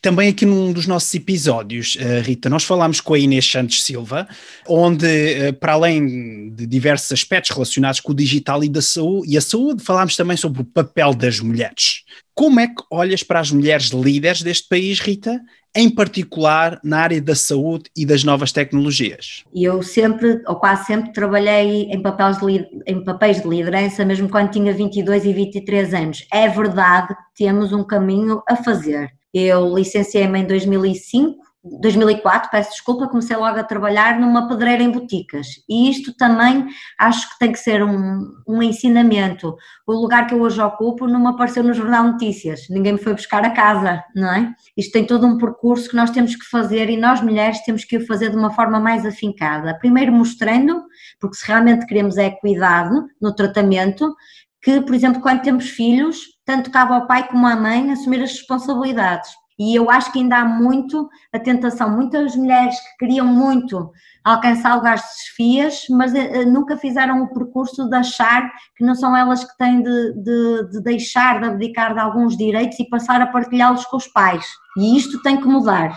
Também 0.01 0.29
aqui 0.29 0.47
num 0.47 0.73
dos 0.73 0.87
nossos 0.87 1.13
episódios, 1.13 1.95
uh, 1.95 2.21
Rita, 2.23 2.49
nós 2.49 2.63
falámos 2.63 2.99
com 2.99 3.13
a 3.13 3.19
Inês 3.19 3.45
Santos 3.45 3.83
Silva, 3.83 4.27
onde, 4.67 5.05
uh, 5.05 5.53
para 5.53 5.73
além 5.73 6.49
de 6.49 6.65
diversos 6.65 7.11
aspectos 7.11 7.51
relacionados 7.51 7.99
com 7.99 8.11
o 8.11 8.15
digital 8.15 8.63
e, 8.63 8.69
da 8.69 8.81
saúde, 8.81 9.31
e 9.31 9.37
a 9.37 9.41
saúde, 9.41 9.83
falámos 9.83 10.15
também 10.15 10.35
sobre 10.35 10.63
o 10.63 10.65
papel 10.65 11.13
das 11.13 11.39
mulheres. 11.39 12.03
Como 12.33 12.59
é 12.59 12.67
que 12.67 12.81
olhas 12.89 13.21
para 13.21 13.39
as 13.39 13.51
mulheres 13.51 13.89
líderes 13.89 14.41
deste 14.41 14.67
país, 14.67 14.99
Rita, 14.99 15.39
em 15.75 15.87
particular 15.87 16.79
na 16.83 16.97
área 16.97 17.21
da 17.21 17.35
saúde 17.35 17.83
e 17.95 18.03
das 18.03 18.23
novas 18.23 18.51
tecnologias? 18.51 19.43
Eu 19.53 19.83
sempre, 19.83 20.41
ou 20.47 20.55
quase 20.55 20.85
sempre, 20.85 21.13
trabalhei 21.13 21.83
em 21.83 22.01
papéis 22.01 22.37
de, 22.39 22.67
em 22.87 23.03
papéis 23.03 23.39
de 23.41 23.47
liderança, 23.47 24.03
mesmo 24.03 24.27
quando 24.27 24.49
tinha 24.49 24.73
22 24.73 25.25
e 25.25 25.33
23 25.33 25.93
anos. 25.93 26.25
É 26.33 26.47
verdade 26.49 27.09
que 27.09 27.45
temos 27.45 27.71
um 27.71 27.83
caminho 27.83 28.41
a 28.49 28.55
fazer. 28.55 29.11
Eu 29.33 29.75
licenciei-me 29.75 30.39
em 30.39 30.45
2005 30.45 31.51
2004, 31.63 32.49
peço 32.49 32.71
desculpa, 32.71 33.07
comecei 33.07 33.35
logo 33.37 33.59
a 33.59 33.63
trabalhar 33.63 34.19
numa 34.19 34.47
pedreira 34.47 34.81
em 34.81 34.89
boticas 34.89 35.47
e 35.69 35.91
isto 35.91 36.11
também 36.17 36.65
acho 36.99 37.29
que 37.29 37.37
tem 37.37 37.51
que 37.51 37.59
ser 37.59 37.83
um, 37.83 38.31
um 38.47 38.63
ensinamento. 38.63 39.55
O 39.85 39.93
lugar 39.93 40.25
que 40.25 40.33
eu 40.33 40.41
hoje 40.41 40.59
ocupo 40.59 41.07
não 41.07 41.19
me 41.19 41.27
apareceu 41.27 41.63
no 41.63 41.73
Jornal 41.73 42.05
Notícias, 42.05 42.61
ninguém 42.67 42.93
me 42.93 42.99
foi 42.99 43.13
buscar 43.13 43.45
a 43.45 43.51
casa, 43.51 44.03
não 44.15 44.33
é? 44.33 44.51
Isto 44.75 44.93
tem 44.93 45.05
todo 45.05 45.27
um 45.27 45.37
percurso 45.37 45.87
que 45.87 45.95
nós 45.95 46.09
temos 46.09 46.35
que 46.35 46.45
fazer 46.45 46.89
e 46.89 46.97
nós 46.97 47.21
mulheres 47.21 47.63
temos 47.63 47.85
que 47.85 47.97
o 47.97 48.07
fazer 48.07 48.31
de 48.31 48.37
uma 48.37 48.49
forma 48.49 48.79
mais 48.79 49.05
afincada. 49.05 49.77
Primeiro 49.77 50.11
mostrando, 50.11 50.81
porque 51.19 51.37
se 51.37 51.47
realmente 51.47 51.85
queremos 51.85 52.17
é 52.17 52.31
cuidado 52.31 53.05
no 53.21 53.35
tratamento, 53.35 54.15
que, 54.63 54.81
por 54.81 54.95
exemplo, 54.95 55.21
quando 55.21 55.41
temos 55.41 55.69
filhos, 55.69 56.30
tanto 56.45 56.71
cabe 56.71 56.93
ao 56.93 57.07
pai 57.07 57.27
como 57.27 57.47
à 57.47 57.55
mãe 57.55 57.91
assumir 57.91 58.21
as 58.21 58.31
responsabilidades 58.31 59.31
e 59.61 59.75
eu 59.75 59.91
acho 59.91 60.11
que 60.11 60.17
ainda 60.17 60.37
há 60.37 60.45
muito 60.45 61.07
a 61.31 61.37
tentação, 61.37 61.87
muitas 61.87 62.35
mulheres 62.35 62.75
que 62.79 63.05
queriam 63.05 63.27
muito 63.27 63.91
alcançar 64.23 64.73
lugares 64.73 65.01
de 65.01 65.07
desfias, 65.09 65.85
mas 65.87 66.13
uh, 66.13 66.49
nunca 66.49 66.75
fizeram 66.77 67.21
o 67.21 67.31
percurso 67.31 67.87
de 67.87 67.95
achar 67.95 68.51
que 68.75 68.83
não 68.83 68.95
são 68.95 69.15
elas 69.15 69.43
que 69.43 69.55
têm 69.57 69.83
de, 69.83 70.13
de, 70.13 70.71
de 70.71 70.81
deixar 70.81 71.39
de 71.39 71.45
abdicar 71.45 71.93
de 71.93 71.99
alguns 71.99 72.35
direitos 72.35 72.79
e 72.79 72.89
passar 72.89 73.21
a 73.21 73.27
partilhá-los 73.27 73.85
com 73.85 73.97
os 73.97 74.07
pais. 74.07 74.47
E 74.77 74.97
isto 74.97 75.21
tem 75.21 75.39
que 75.39 75.47
mudar. 75.47 75.95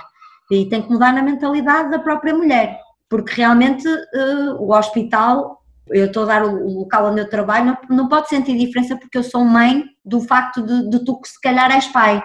E 0.50 0.68
tem 0.68 0.82
que 0.82 0.90
mudar 0.90 1.14
na 1.14 1.22
mentalidade 1.22 1.90
da 1.90 1.98
própria 1.98 2.34
mulher, 2.34 2.78
porque 3.08 3.32
realmente 3.34 3.88
uh, 3.88 4.56
o 4.60 4.76
hospital 4.76 5.62
eu 5.88 6.06
estou 6.06 6.24
a 6.24 6.26
dar 6.26 6.44
o 6.44 6.80
local 6.80 7.06
onde 7.06 7.20
eu 7.20 7.30
trabalho, 7.30 7.66
não, 7.66 7.96
não 7.96 8.08
pode 8.08 8.28
sentir 8.28 8.58
diferença 8.58 8.96
porque 8.96 9.16
eu 9.16 9.22
sou 9.22 9.42
mãe 9.42 9.84
do 10.04 10.20
facto 10.20 10.62
de, 10.62 10.90
de 10.90 11.04
tu 11.04 11.20
que 11.20 11.28
se 11.28 11.40
calhar 11.40 11.70
és 11.70 11.86
pai. 11.88 12.22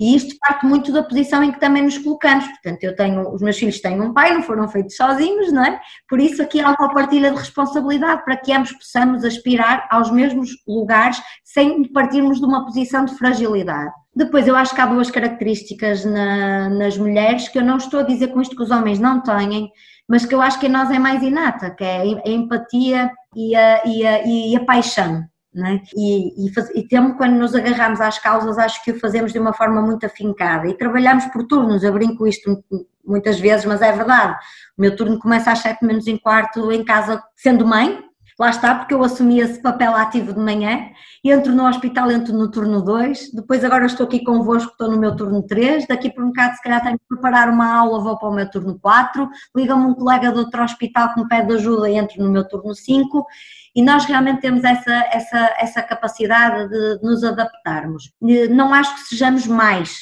E 0.00 0.16
isto 0.16 0.34
parte 0.40 0.64
muito 0.64 0.90
da 0.90 1.02
posição 1.02 1.44
em 1.44 1.52
que 1.52 1.60
também 1.60 1.82
nos 1.82 1.98
colocamos. 1.98 2.46
Portanto, 2.46 2.82
eu 2.82 2.96
tenho, 2.96 3.34
os 3.34 3.42
meus 3.42 3.58
filhos 3.58 3.82
têm 3.82 4.00
um 4.00 4.14
pai, 4.14 4.32
não 4.32 4.42
foram 4.42 4.66
feitos 4.66 4.96
sozinhos, 4.96 5.52
não 5.52 5.62
é? 5.62 5.78
Por 6.08 6.18
isso 6.18 6.40
aqui 6.40 6.58
há 6.58 6.70
uma 6.70 6.94
partilha 6.94 7.30
de 7.30 7.36
responsabilidade 7.36 8.24
para 8.24 8.38
que 8.38 8.50
ambos 8.50 8.72
possamos 8.72 9.24
aspirar 9.26 9.86
aos 9.90 10.10
mesmos 10.10 10.48
lugares 10.66 11.20
sem 11.44 11.84
partirmos 11.92 12.38
de 12.38 12.46
uma 12.46 12.64
posição 12.64 13.04
de 13.04 13.14
fragilidade. 13.14 13.92
Depois, 14.16 14.48
eu 14.48 14.56
acho 14.56 14.74
que 14.74 14.80
há 14.80 14.86
duas 14.86 15.10
características 15.10 16.02
na, 16.06 16.70
nas 16.70 16.96
mulheres 16.96 17.48
que 17.48 17.58
eu 17.58 17.64
não 17.64 17.76
estou 17.76 18.00
a 18.00 18.04
dizer 18.04 18.28
com 18.28 18.40
isto 18.40 18.56
que 18.56 18.62
os 18.62 18.70
homens 18.70 18.98
não 18.98 19.20
têm, 19.22 19.70
mas 20.08 20.24
que 20.24 20.34
eu 20.34 20.40
acho 20.40 20.58
que 20.58 20.66
em 20.66 20.70
nós 20.70 20.90
é 20.90 20.98
mais 20.98 21.22
inata, 21.22 21.70
que 21.70 21.84
é 21.84 22.00
a 22.00 22.28
empatia 22.30 23.10
e 23.36 23.54
a, 23.54 23.82
e 23.84 24.06
a, 24.06 24.26
e 24.26 24.56
a 24.56 24.64
paixão. 24.64 25.29
É? 25.52 25.80
E, 25.96 26.46
e, 26.46 26.54
faz, 26.54 26.70
e 26.76 26.86
temos, 26.86 27.16
quando 27.16 27.34
nos 27.34 27.56
agarramos 27.56 28.00
às 28.00 28.20
causas, 28.20 28.56
acho 28.56 28.84
que 28.84 28.92
o 28.92 29.00
fazemos 29.00 29.32
de 29.32 29.38
uma 29.38 29.52
forma 29.52 29.82
muito 29.82 30.06
afincada 30.06 30.68
e 30.68 30.74
trabalhamos 30.74 31.24
por 31.26 31.44
turnos. 31.44 31.82
Eu 31.82 31.92
brinco 31.92 32.24
isto 32.26 32.62
muitas 33.04 33.40
vezes, 33.40 33.66
mas 33.66 33.82
é 33.82 33.90
verdade. 33.90 34.38
O 34.78 34.80
meu 34.80 34.94
turno 34.94 35.18
começa 35.18 35.50
às 35.50 35.58
sete 35.58 35.84
menos 35.84 36.06
em 36.06 36.16
quarto 36.16 36.70
em 36.70 36.84
casa, 36.84 37.20
sendo 37.34 37.66
mãe, 37.66 37.98
lá 38.40 38.48
está, 38.48 38.74
porque 38.74 38.94
eu 38.94 39.04
assumi 39.04 39.40
esse 39.40 39.60
papel 39.60 39.94
ativo 39.94 40.32
de 40.32 40.40
manhã, 40.40 40.88
entro 41.22 41.52
no 41.52 41.68
hospital, 41.68 42.10
entro 42.10 42.32
no 42.32 42.50
turno 42.50 42.80
2, 42.80 43.32
depois 43.34 43.62
agora 43.62 43.84
estou 43.84 44.06
aqui 44.06 44.24
convosco, 44.24 44.72
estou 44.72 44.90
no 44.90 44.98
meu 44.98 45.14
turno 45.14 45.42
3, 45.42 45.86
daqui 45.86 46.10
por 46.10 46.24
um 46.24 46.28
bocado 46.28 46.56
se 46.56 46.62
calhar 46.62 46.82
tenho 46.82 46.98
que 46.98 47.04
preparar 47.06 47.50
uma 47.50 47.70
aula, 47.70 48.00
vou 48.00 48.16
para 48.18 48.28
o 48.30 48.34
meu 48.34 48.50
turno 48.50 48.78
4, 48.80 49.28
liga-me 49.54 49.84
um 49.84 49.94
colega 49.94 50.32
de 50.32 50.38
outro 50.38 50.62
hospital 50.62 51.12
que 51.12 51.20
me 51.20 51.28
pede 51.28 51.52
ajuda 51.52 51.90
e 51.90 51.96
entro 51.96 52.22
no 52.22 52.30
meu 52.30 52.48
turno 52.48 52.74
5 52.74 53.26
e 53.74 53.82
nós 53.82 54.04
realmente 54.04 54.40
temos 54.40 54.64
essa, 54.64 54.92
essa, 55.12 55.56
essa 55.58 55.82
capacidade 55.82 56.68
de 56.68 57.02
nos 57.02 57.22
adaptarmos. 57.22 58.12
Não 58.50 58.74
acho 58.74 58.94
que 58.94 59.08
sejamos 59.08 59.46
mais, 59.46 60.00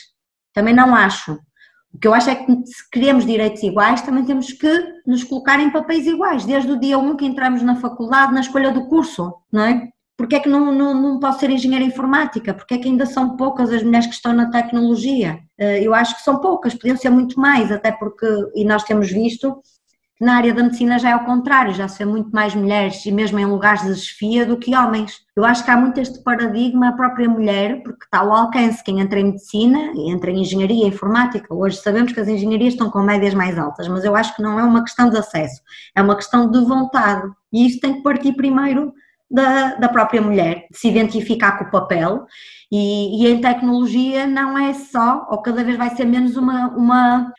também 0.55 0.75
não 0.75 0.95
acho. 0.95 1.39
O 1.93 1.99
que 1.99 2.07
eu 2.07 2.15
acho 2.15 2.31
é 2.31 2.35
que 2.35 2.53
se 2.67 2.91
queremos 2.91 3.25
direitos 3.25 3.63
iguais, 3.63 4.03
também 4.03 4.25
temos 4.25 4.53
que 4.53 4.95
nos 5.07 5.25
colocar 5.25 5.59
em 5.59 5.71
papéis 5.71 6.07
iguais, 6.07 6.45
desde 6.45 6.71
o 6.71 6.79
dia 6.79 6.99
1 6.99 7.17
que 7.17 7.27
entramos 7.27 7.63
na 7.63 7.77
faculdade, 7.77 8.33
na 8.33 8.41
escolha 8.41 8.71
do 8.71 8.87
curso, 8.87 9.35
não 9.51 9.63
é? 9.65 9.89
Porque 10.17 10.35
é 10.35 10.41
que 10.41 10.49
não, 10.49 10.73
não, 10.73 11.01
não 11.01 11.21
posso 11.21 11.39
ser 11.39 11.49
engenheira 11.49 11.85
informática? 11.85 12.53
Porque 12.53 12.75
é 12.75 12.79
que 12.79 12.89
ainda 12.89 13.07
são 13.07 13.37
poucas 13.37 13.73
as 13.73 13.85
mulheres 13.85 14.07
que 14.07 14.15
estão 14.15 14.33
na 14.33 14.51
tecnologia? 14.51 15.39
Eh, 15.57 15.87
eu 15.87 15.95
acho 15.95 16.17
que 16.17 16.23
são 16.23 16.41
poucas, 16.41 16.75
podiam 16.75 16.97
ser 16.97 17.11
muito 17.11 17.39
mais, 17.39 17.71
até 17.71 17.93
porque, 17.93 18.27
e 18.57 18.65
nós 18.65 18.83
temos 18.83 19.11
visto, 19.11 19.63
na 20.21 20.37
área 20.37 20.53
da 20.53 20.65
medicina 20.65 20.99
já 20.99 21.11
é 21.11 21.13
ao 21.13 21.25
contrário, 21.25 21.73
já 21.73 21.87
se 21.87 21.99
vê 21.99 22.05
muito 22.05 22.31
mais 22.31 22.53
mulheres 22.55 23.07
e 23.07 23.13
mesmo 23.13 23.39
em 23.39 23.47
lugares 23.47 23.83
de 23.83 23.89
desfia 23.89 24.45
do 24.45 24.57
que 24.57 24.75
homens. 24.75 25.21
Eu 25.37 25.45
acho 25.45 25.65
que 25.65 25.71
há 25.71 25.77
muito 25.77 26.01
este 26.01 26.21
paradigma, 26.25 26.89
a 26.89 26.93
própria 26.93 27.29
mulher, 27.29 27.83
porque 27.85 28.05
está 28.05 28.19
ao 28.19 28.33
alcance 28.33 28.83
quem 28.83 29.01
entra 29.01 29.21
em 29.21 29.27
medicina, 29.27 29.93
entra 29.97 30.31
em 30.31 30.41
engenharia, 30.41 30.89
informática. 30.89 31.55
Hoje 31.55 31.77
sabemos 31.77 32.13
que 32.13 32.19
as 32.19 32.27
engenharias 32.27 32.75
estão 32.75 32.91
com 32.91 33.01
médias 33.01 33.33
mais 33.33 33.57
altas, 33.57 33.87
mas 33.87 34.05
eu 34.05 34.17
acho 34.17 34.35
que 34.35 34.43
não 34.43 34.59
é 34.59 34.65
uma 34.65 34.83
questão 34.83 35.09
de 35.09 35.17
acesso, 35.17 35.63
é 35.95 36.03
uma 36.03 36.17
questão 36.17 36.51
de 36.51 36.65
vontade. 36.65 37.31
E 37.53 37.67
isso 37.67 37.79
tem 37.79 37.95
que 37.95 38.03
partir 38.03 38.33
primeiro 38.33 38.93
da, 39.31 39.77
da 39.77 39.89
própria 39.89 40.21
mulher, 40.21 40.67
de 40.69 40.79
se 40.79 40.89
identificar 40.89 41.59
com 41.59 41.65
o 41.65 41.71
papel. 41.71 42.27
E, 42.73 43.23
e 43.23 43.29
em 43.31 43.41
tecnologia 43.41 44.27
não 44.27 44.59
é 44.59 44.75
só, 44.75 45.29
ou 45.31 45.41
cada 45.43 45.63
vez 45.63 45.77
vai 45.77 45.91
ser 45.91 46.07
menos 46.07 46.37
uma, 46.37 46.69
uma, 46.71 47.33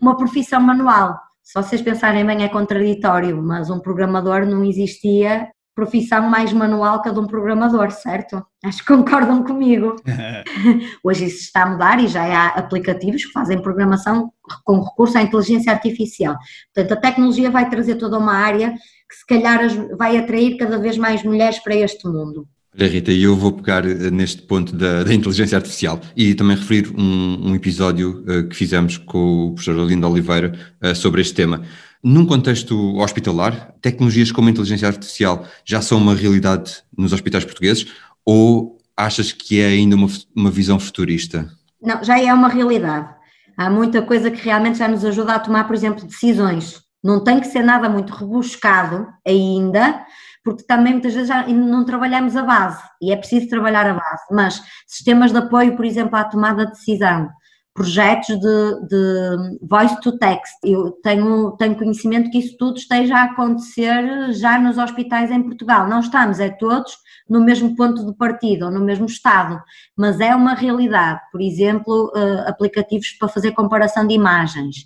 uma 0.00 0.16
profissão 0.16 0.60
manual 0.60 1.25
se 1.46 1.54
vocês 1.54 1.80
pensarem 1.80 2.26
bem, 2.26 2.42
é 2.42 2.48
contraditório, 2.48 3.40
mas 3.40 3.70
um 3.70 3.78
programador 3.78 4.44
não 4.44 4.64
existia 4.64 5.48
profissão 5.76 6.28
mais 6.28 6.52
manual 6.52 7.00
que 7.00 7.08
a 7.08 7.12
de 7.12 7.20
um 7.20 7.26
programador, 7.26 7.92
certo? 7.92 8.44
Acho 8.64 8.78
que 8.78 8.92
concordam 8.92 9.44
comigo. 9.44 9.94
Hoje 11.04 11.26
isso 11.26 11.44
está 11.44 11.62
a 11.62 11.70
mudar 11.70 12.02
e 12.02 12.08
já 12.08 12.24
há 12.24 12.48
aplicativos 12.48 13.24
que 13.24 13.30
fazem 13.30 13.62
programação 13.62 14.32
com 14.64 14.80
recurso 14.80 15.18
à 15.18 15.22
inteligência 15.22 15.70
artificial. 15.70 16.34
Portanto, 16.74 16.98
a 16.98 17.00
tecnologia 17.00 17.48
vai 17.48 17.70
trazer 17.70 17.94
toda 17.94 18.18
uma 18.18 18.34
área 18.34 18.72
que 19.08 19.14
se 19.14 19.24
calhar 19.24 19.60
vai 19.96 20.16
atrair 20.16 20.56
cada 20.56 20.78
vez 20.78 20.98
mais 20.98 21.22
mulheres 21.22 21.60
para 21.60 21.76
este 21.76 22.08
mundo. 22.08 22.48
Rita, 22.84 23.10
e 23.10 23.22
eu 23.22 23.34
vou 23.34 23.52
pegar 23.52 23.86
eh, 23.86 24.10
neste 24.10 24.42
ponto 24.42 24.76
da, 24.76 25.04
da 25.04 25.14
inteligência 25.14 25.56
artificial 25.56 26.00
e 26.14 26.34
também 26.34 26.56
referir 26.56 26.92
um, 26.94 27.50
um 27.50 27.54
episódio 27.54 28.22
uh, 28.28 28.46
que 28.48 28.54
fizemos 28.54 28.98
com 28.98 29.46
o 29.46 29.54
professor 29.54 29.78
Olindo 29.78 30.06
Oliveira 30.06 30.52
uh, 30.82 30.94
sobre 30.94 31.22
este 31.22 31.34
tema. 31.34 31.62
Num 32.02 32.26
contexto 32.26 32.96
hospitalar, 32.98 33.72
tecnologias 33.80 34.30
como 34.30 34.48
a 34.48 34.50
inteligência 34.50 34.86
artificial 34.86 35.46
já 35.64 35.80
são 35.80 35.98
uma 35.98 36.14
realidade 36.14 36.82
nos 36.96 37.12
hospitais 37.12 37.44
portugueses 37.44 37.86
ou 38.24 38.76
achas 38.96 39.32
que 39.32 39.60
é 39.60 39.68
ainda 39.68 39.96
uma, 39.96 40.08
uma 40.34 40.50
visão 40.50 40.78
futurista? 40.78 41.48
Não, 41.80 42.04
já 42.04 42.20
é 42.20 42.32
uma 42.32 42.48
realidade. 42.48 43.14
Há 43.56 43.70
muita 43.70 44.02
coisa 44.02 44.30
que 44.30 44.44
realmente 44.44 44.78
já 44.78 44.86
nos 44.86 45.04
ajuda 45.04 45.34
a 45.34 45.38
tomar, 45.38 45.64
por 45.64 45.74
exemplo, 45.74 46.04
decisões. 46.04 46.82
Não 47.02 47.22
tem 47.22 47.40
que 47.40 47.46
ser 47.46 47.62
nada 47.62 47.88
muito 47.88 48.12
rebuscado 48.12 49.06
ainda, 49.26 50.04
porque 50.46 50.62
também 50.62 50.92
muitas 50.92 51.12
vezes 51.12 51.28
já 51.28 51.44
não 51.48 51.84
trabalhamos 51.84 52.36
a 52.36 52.42
base 52.44 52.80
e 53.02 53.12
é 53.12 53.16
preciso 53.16 53.48
trabalhar 53.48 53.84
a 53.84 53.94
base, 53.94 54.22
mas 54.30 54.62
sistemas 54.86 55.32
de 55.32 55.38
apoio, 55.38 55.74
por 55.74 55.84
exemplo, 55.84 56.14
à 56.14 56.22
tomada 56.22 56.66
de 56.66 56.70
decisão, 56.70 57.28
projetos 57.74 58.38
de, 58.38 58.86
de 58.88 59.58
voice 59.68 60.00
to 60.00 60.16
text, 60.16 60.54
eu 60.62 60.92
tenho, 61.02 61.50
tenho 61.56 61.74
conhecimento 61.74 62.30
que 62.30 62.38
isso 62.38 62.56
tudo 62.56 62.78
esteja 62.78 63.16
a 63.16 63.24
acontecer 63.24 64.32
já 64.34 64.56
nos 64.56 64.78
hospitais 64.78 65.32
em 65.32 65.42
Portugal, 65.42 65.88
não 65.88 65.98
estamos, 65.98 66.38
é 66.38 66.48
todos 66.48 66.96
no 67.28 67.40
mesmo 67.40 67.74
ponto 67.74 68.06
de 68.06 68.16
partida 68.16 68.66
ou 68.66 68.72
no 68.72 68.80
mesmo 68.80 69.06
estado, 69.06 69.60
mas 69.96 70.20
é 70.20 70.32
uma 70.32 70.54
realidade, 70.54 71.20
por 71.32 71.40
exemplo, 71.40 72.12
eh, 72.14 72.44
aplicativos 72.48 73.10
para 73.18 73.28
fazer 73.28 73.50
comparação 73.50 74.06
de 74.06 74.14
imagens. 74.14 74.76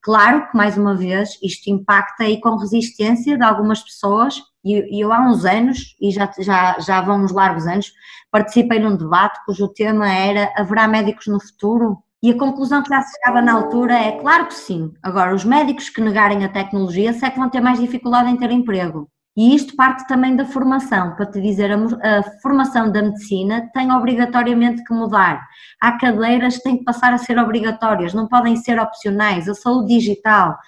Claro 0.00 0.48
que, 0.48 0.56
mais 0.56 0.78
uma 0.78 0.94
vez, 0.94 1.30
isto 1.42 1.68
impacta 1.68 2.22
aí 2.22 2.40
com 2.40 2.56
resistência 2.56 3.36
de 3.36 3.42
algumas 3.42 3.82
pessoas, 3.82 4.40
e 4.64 5.02
eu 5.02 5.12
há 5.12 5.20
uns 5.20 5.44
anos, 5.44 5.96
e 6.00 6.10
já, 6.10 6.30
já, 6.38 6.78
já 6.78 7.00
vão 7.00 7.24
uns 7.24 7.32
largos 7.32 7.66
anos, 7.66 7.92
participei 8.30 8.78
num 8.78 8.96
debate 8.96 9.40
cujo 9.44 9.68
tema 9.68 10.08
era 10.08 10.52
haverá 10.56 10.86
médicos 10.86 11.26
no 11.26 11.40
futuro? 11.40 11.98
E 12.22 12.30
a 12.30 12.38
conclusão 12.38 12.82
que 12.82 12.90
já 12.90 13.00
se 13.00 13.14
chegava 13.16 13.40
na 13.40 13.54
altura 13.54 13.94
é 13.94 14.12
claro 14.12 14.46
que 14.46 14.54
sim. 14.54 14.92
Agora, 15.02 15.34
os 15.34 15.44
médicos 15.44 15.88
que 15.88 16.02
negarem 16.02 16.44
a 16.44 16.50
tecnologia 16.50 17.10
é 17.10 17.30
que 17.30 17.38
vão 17.38 17.48
ter 17.48 17.62
mais 17.62 17.80
dificuldade 17.80 18.28
em 18.28 18.36
ter 18.36 18.50
emprego. 18.50 19.08
E 19.36 19.54
isto 19.54 19.74
parte 19.74 20.06
também 20.06 20.36
da 20.36 20.44
formação, 20.44 21.14
para 21.14 21.24
te 21.24 21.40
dizer, 21.40 21.70
a, 21.72 22.18
a, 22.18 22.22
formação 22.42 22.92
da 22.92 23.00
medicina 23.00 23.70
tem 23.72 23.90
obrigatoriamente 23.90 24.84
que 24.84 24.92
mudar. 24.92 25.46
Há 25.80 25.92
cadeiras 25.92 26.58
que 26.58 26.64
têm 26.64 26.78
que 26.78 26.84
passar 26.84 27.14
a 27.14 27.18
ser 27.18 27.38
obrigatórias, 27.38 28.12
não 28.12 28.28
podem 28.28 28.56
ser 28.56 28.78
opcionais. 28.78 29.48
A 29.48 29.54
saúde 29.54 29.94
digital. 29.96 30.58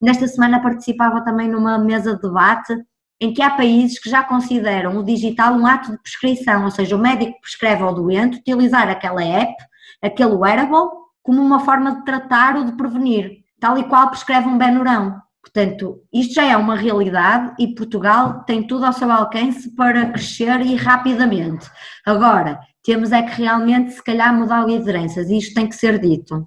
Nesta 0.00 0.26
semana 0.26 0.62
participava 0.62 1.22
também 1.22 1.48
numa 1.48 1.78
mesa 1.78 2.16
de 2.16 2.22
debate 2.22 2.74
em 3.22 3.32
que 3.32 3.40
há 3.40 3.50
países 3.50 4.00
que 4.00 4.10
já 4.10 4.24
consideram 4.24 4.98
o 4.98 5.04
digital 5.04 5.54
um 5.54 5.64
ato 5.64 5.92
de 5.92 5.98
prescrição, 6.02 6.64
ou 6.64 6.72
seja, 6.72 6.96
o 6.96 6.98
médico 6.98 7.40
prescreve 7.40 7.80
ao 7.80 7.94
doente 7.94 8.38
utilizar 8.38 8.90
aquela 8.90 9.22
app, 9.22 9.54
aquele 10.02 10.34
wearable, 10.34 10.90
como 11.22 11.40
uma 11.40 11.60
forma 11.60 11.94
de 11.94 12.04
tratar 12.04 12.56
ou 12.56 12.64
de 12.64 12.72
prevenir, 12.72 13.44
tal 13.60 13.78
e 13.78 13.84
qual 13.84 14.10
prescreve 14.10 14.48
um 14.48 14.58
Benurão. 14.58 15.22
Portanto, 15.40 16.02
isto 16.12 16.34
já 16.34 16.46
é 16.46 16.56
uma 16.56 16.74
realidade 16.74 17.54
e 17.60 17.72
Portugal 17.76 18.42
tem 18.42 18.66
tudo 18.66 18.86
ao 18.86 18.92
seu 18.92 19.10
alcance 19.10 19.72
para 19.76 20.10
crescer 20.10 20.60
e 20.60 20.74
rapidamente. 20.74 21.70
Agora, 22.04 22.58
temos 22.82 23.12
é 23.12 23.22
que 23.22 23.40
realmente, 23.40 23.92
se 23.92 24.02
calhar, 24.02 24.34
mudar 24.34 24.66
lideranças 24.66 25.30
e 25.30 25.38
isto 25.38 25.54
tem 25.54 25.68
que 25.68 25.76
ser 25.76 26.00
dito. 26.00 26.44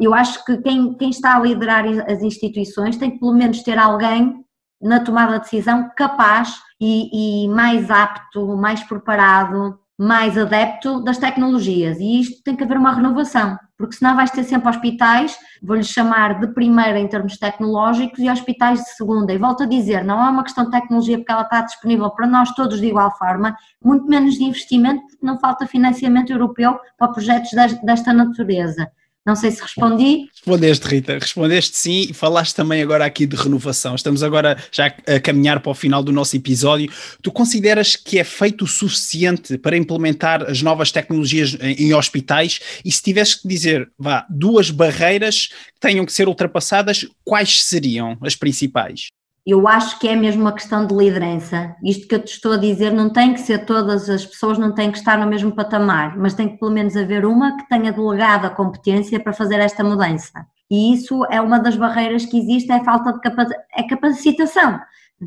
Eu 0.00 0.14
acho 0.14 0.44
que 0.44 0.58
quem, 0.58 0.94
quem 0.94 1.10
está 1.10 1.36
a 1.36 1.40
liderar 1.40 1.84
as 2.08 2.22
instituições 2.22 2.96
tem 2.96 3.10
que 3.10 3.18
pelo 3.18 3.34
menos 3.34 3.64
ter 3.64 3.78
alguém 3.78 4.42
na 4.82 5.00
tomada 5.00 5.34
de 5.34 5.44
decisão 5.44 5.90
capaz 5.96 6.60
e, 6.80 7.44
e 7.44 7.48
mais 7.48 7.90
apto, 7.90 8.56
mais 8.56 8.82
preparado 8.82 9.78
mais 10.02 10.36
adepto 10.36 11.00
das 11.00 11.16
tecnologias 11.16 11.98
e 12.00 12.20
isto 12.20 12.42
tem 12.42 12.56
que 12.56 12.64
haver 12.64 12.76
uma 12.76 12.92
renovação, 12.92 13.56
porque 13.78 13.94
senão 13.94 14.16
vais 14.16 14.32
ter 14.32 14.42
sempre 14.42 14.68
hospitais, 14.68 15.36
vou-lhes 15.62 15.86
chamar 15.86 16.40
de 16.40 16.48
primeira 16.48 16.98
em 16.98 17.06
termos 17.06 17.38
tecnológicos 17.38 18.18
e 18.18 18.28
hospitais 18.28 18.80
de 18.80 18.88
segunda. 18.96 19.32
E 19.32 19.38
volto 19.38 19.62
a 19.62 19.66
dizer, 19.66 20.04
não 20.04 20.20
é 20.24 20.28
uma 20.28 20.42
questão 20.42 20.64
de 20.64 20.72
tecnologia 20.72 21.18
porque 21.18 21.30
ela 21.30 21.42
está 21.42 21.60
disponível 21.60 22.10
para 22.10 22.26
nós 22.26 22.50
todos 22.52 22.80
de 22.80 22.86
igual 22.86 23.16
forma, 23.16 23.56
muito 23.84 24.06
menos 24.06 24.34
de 24.34 24.42
investimento 24.42 25.02
porque 25.02 25.24
não 25.24 25.38
falta 25.38 25.66
financiamento 25.66 26.32
europeu 26.32 26.80
para 26.98 27.12
projetos 27.12 27.50
desta 27.84 28.12
natureza. 28.12 28.90
Não 29.24 29.36
sei 29.36 29.52
se 29.52 29.62
respondi. 29.62 30.26
Respondeste, 30.34 30.88
Rita, 30.88 31.18
respondeste 31.18 31.76
sim 31.76 32.06
e 32.10 32.12
falaste 32.12 32.56
também 32.56 32.82
agora 32.82 33.04
aqui 33.04 33.24
de 33.24 33.36
renovação. 33.36 33.94
Estamos 33.94 34.20
agora 34.22 34.56
já 34.72 34.86
a 34.86 35.20
caminhar 35.20 35.60
para 35.60 35.70
o 35.70 35.74
final 35.74 36.02
do 36.02 36.12
nosso 36.12 36.34
episódio. 36.34 36.92
Tu 37.22 37.30
consideras 37.30 37.94
que 37.94 38.18
é 38.18 38.24
feito 38.24 38.64
o 38.64 38.66
suficiente 38.66 39.56
para 39.56 39.76
implementar 39.76 40.42
as 40.42 40.60
novas 40.60 40.90
tecnologias 40.90 41.56
em, 41.60 41.84
em 41.84 41.94
hospitais? 41.94 42.60
E 42.84 42.90
se 42.90 43.00
tivesse 43.00 43.40
que 43.40 43.46
dizer, 43.46 43.88
vá, 43.96 44.26
duas 44.28 44.70
barreiras 44.70 45.46
que 45.46 45.80
tenham 45.80 46.04
que 46.04 46.12
ser 46.12 46.26
ultrapassadas, 46.26 47.06
quais 47.24 47.62
seriam 47.62 48.18
as 48.22 48.34
principais? 48.34 49.06
Eu 49.44 49.66
acho 49.66 49.98
que 49.98 50.08
é 50.08 50.14
mesmo 50.14 50.42
uma 50.42 50.52
questão 50.52 50.86
de 50.86 50.94
liderança. 50.94 51.74
Isto 51.82 52.06
que 52.06 52.14
eu 52.14 52.24
te 52.24 52.32
estou 52.32 52.52
a 52.52 52.56
dizer 52.56 52.92
não 52.92 53.10
tem 53.10 53.34
que 53.34 53.40
ser 53.40 53.66
todas 53.66 54.08
as 54.08 54.24
pessoas, 54.24 54.56
não 54.56 54.72
têm 54.72 54.90
que 54.92 54.98
estar 54.98 55.18
no 55.18 55.26
mesmo 55.26 55.52
patamar, 55.52 56.16
mas 56.16 56.34
tem 56.34 56.48
que 56.48 56.58
pelo 56.58 56.70
menos 56.70 56.96
haver 56.96 57.26
uma 57.26 57.56
que 57.56 57.68
tenha 57.68 57.92
delegado 57.92 58.44
a 58.44 58.50
competência 58.50 59.18
para 59.18 59.32
fazer 59.32 59.58
esta 59.58 59.82
mudança. 59.82 60.46
E 60.70 60.94
isso 60.94 61.24
é 61.26 61.40
uma 61.40 61.58
das 61.58 61.76
barreiras 61.76 62.24
que 62.24 62.38
existe, 62.38 62.70
é 62.70 62.76
a 62.76 62.84
falta 62.84 63.12
de 63.12 63.54
é 63.74 63.82
capacitação. 63.82 64.80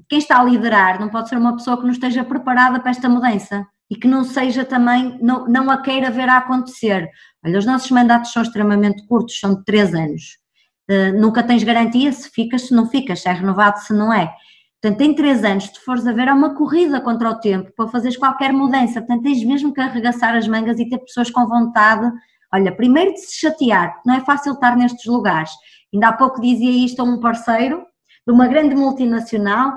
Quem 0.10 0.19
está 0.19 0.39
a 0.39 0.43
liderar 0.43 0.99
não 0.99 1.10
pode 1.10 1.28
ser 1.28 1.38
uma 1.38 1.56
pessoa 1.56 1.78
que 1.78 1.84
não 1.84 1.91
esteja 1.91 2.23
preparada 2.23 2.80
para 2.80 2.91
esta 2.91 3.10
mudança 3.10 3.67
e 3.89 3.95
que 3.95 4.08
não 4.08 4.23
seja 4.23 4.63
também, 4.63 5.19
não, 5.21 5.45
não 5.47 5.69
a 5.69 5.82
queira 5.82 6.10
ver 6.10 6.30
a 6.30 6.38
acontecer. 6.38 7.10
Olha, 7.45 7.60
os 7.60 7.65
nossos 7.65 7.91
mandatos 7.91 8.32
são 8.32 8.41
extremamente 8.41 9.06
curtos, 9.08 9.39
são 9.39 9.56
de 9.56 9.63
três 9.65 9.93
anos 9.93 10.44
Uh, 10.89 11.19
nunca 11.19 11.41
tens 11.41 11.63
garantia 11.63 12.12
se 12.12 12.30
ficas, 12.30 12.67
se 12.67 12.74
não 12.74 12.88
ficas, 12.88 13.21
se 13.21 13.30
é 13.30 13.32
renovado, 13.32 13.80
se 13.80 13.93
não 13.93 14.13
é. 14.13 14.34
Portanto, 14.82 15.02
em 15.02 15.15
três 15.15 15.43
anos, 15.43 15.65
se 15.65 15.80
fores 15.84 16.06
a 16.06 16.12
ver, 16.12 16.30
há 16.30 16.34
uma 16.36 16.54
corrida 16.54 17.02
contra 17.02 17.30
o 17.30 17.39
tempo 17.39 17.71
para 17.76 17.88
fazeres 17.88 18.17
qualquer 18.17 18.54
mudança. 18.54 19.02
Portanto, 19.02 19.24
tens 19.24 19.43
mesmo 19.43 19.74
que 19.74 19.82
arregaçar 19.82 20.36
as 20.36 20.48
mangas 20.48 20.80
e 20.80 20.88
ter 20.88 21.00
pessoas 21.00 21.32
com 21.32 21.48
vontade. 21.48 22.12
Olha, 22.54 22.71
primeiro 22.71 23.13
de 23.13 23.19
se 23.19 23.39
chatear, 23.39 24.00
não 24.06 24.13
é 24.13 24.21
fácil 24.21 24.54
estar 24.54 24.76
nestes 24.76 25.06
lugares. 25.06 25.50
Ainda 25.91 26.10
há 26.10 26.13
pouco 26.13 26.39
dizia 26.39 26.86
isto 26.86 27.02
a 27.02 27.04
um 27.04 27.19
parceiro 27.19 27.84
de 28.28 28.32
uma 28.32 28.48
grande 28.48 28.76
multinacional 28.76 29.74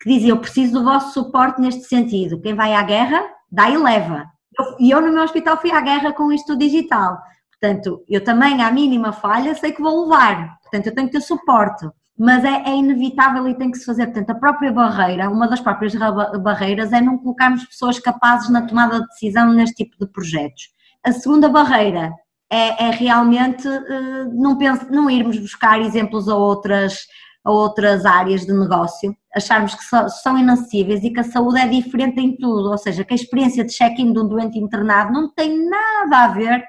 que 0.00 0.08
dizia: 0.08 0.30
Eu 0.30 0.38
preciso 0.38 0.74
do 0.74 0.84
vosso 0.84 1.12
suporte 1.12 1.60
neste 1.60 1.82
sentido. 1.84 2.40
Quem 2.40 2.54
vai 2.54 2.74
à 2.74 2.82
guerra, 2.82 3.20
dá 3.50 3.68
e 3.68 3.76
leva. 3.76 4.26
E 4.78 4.90
eu, 4.90 5.00
eu, 5.00 5.06
no 5.06 5.12
meu 5.12 5.24
hospital, 5.24 5.56
fui 5.56 5.72
à 5.72 5.80
guerra 5.80 6.12
com 6.12 6.30
isto 6.30 6.56
digital. 6.56 7.18
Portanto, 7.62 8.04
eu 8.08 8.24
também, 8.24 8.60
à 8.60 8.72
mínima 8.72 9.12
falha, 9.12 9.54
sei 9.54 9.70
que 9.70 9.80
vou 9.80 10.02
levar. 10.02 10.58
Portanto, 10.62 10.88
eu 10.88 10.94
tenho 10.96 11.06
que 11.06 11.12
ter 11.12 11.20
suporte. 11.20 11.86
Mas 12.18 12.44
é, 12.44 12.68
é 12.68 12.76
inevitável 12.76 13.46
e 13.46 13.54
tem 13.54 13.70
que 13.70 13.78
se 13.78 13.84
fazer. 13.84 14.06
Portanto, 14.06 14.30
a 14.30 14.34
própria 14.34 14.72
barreira, 14.72 15.30
uma 15.30 15.46
das 15.46 15.60
próprias 15.60 15.94
barreiras 16.42 16.92
é 16.92 17.00
não 17.00 17.18
colocarmos 17.18 17.64
pessoas 17.64 18.00
capazes 18.00 18.50
na 18.50 18.62
tomada 18.62 19.00
de 19.00 19.06
decisão 19.06 19.52
neste 19.52 19.84
tipo 19.84 19.96
de 20.04 20.10
projetos. 20.10 20.70
A 21.04 21.12
segunda 21.12 21.48
barreira 21.48 22.12
é, 22.50 22.86
é 22.86 22.90
realmente 22.90 23.68
uh, 23.68 24.34
não, 24.34 24.58
não 24.90 25.08
irmos 25.08 25.38
buscar 25.38 25.80
exemplos 25.80 26.28
a 26.28 26.34
outras, 26.34 26.98
a 27.44 27.50
outras 27.52 28.04
áreas 28.04 28.44
de 28.44 28.52
negócio, 28.52 29.16
acharmos 29.34 29.74
que 29.76 29.84
são 30.10 30.36
inacessíveis 30.36 31.04
e 31.04 31.10
que 31.10 31.20
a 31.20 31.24
saúde 31.24 31.60
é 31.60 31.68
diferente 31.68 32.20
em 32.20 32.36
tudo, 32.36 32.70
ou 32.70 32.78
seja, 32.78 33.04
que 33.04 33.14
a 33.14 33.16
experiência 33.16 33.64
de 33.64 33.72
check-in 33.72 34.12
de 34.12 34.18
um 34.18 34.26
doente 34.26 34.58
internado 34.58 35.12
não 35.12 35.32
tem 35.32 35.64
nada 35.68 36.24
a 36.24 36.28
ver 36.28 36.62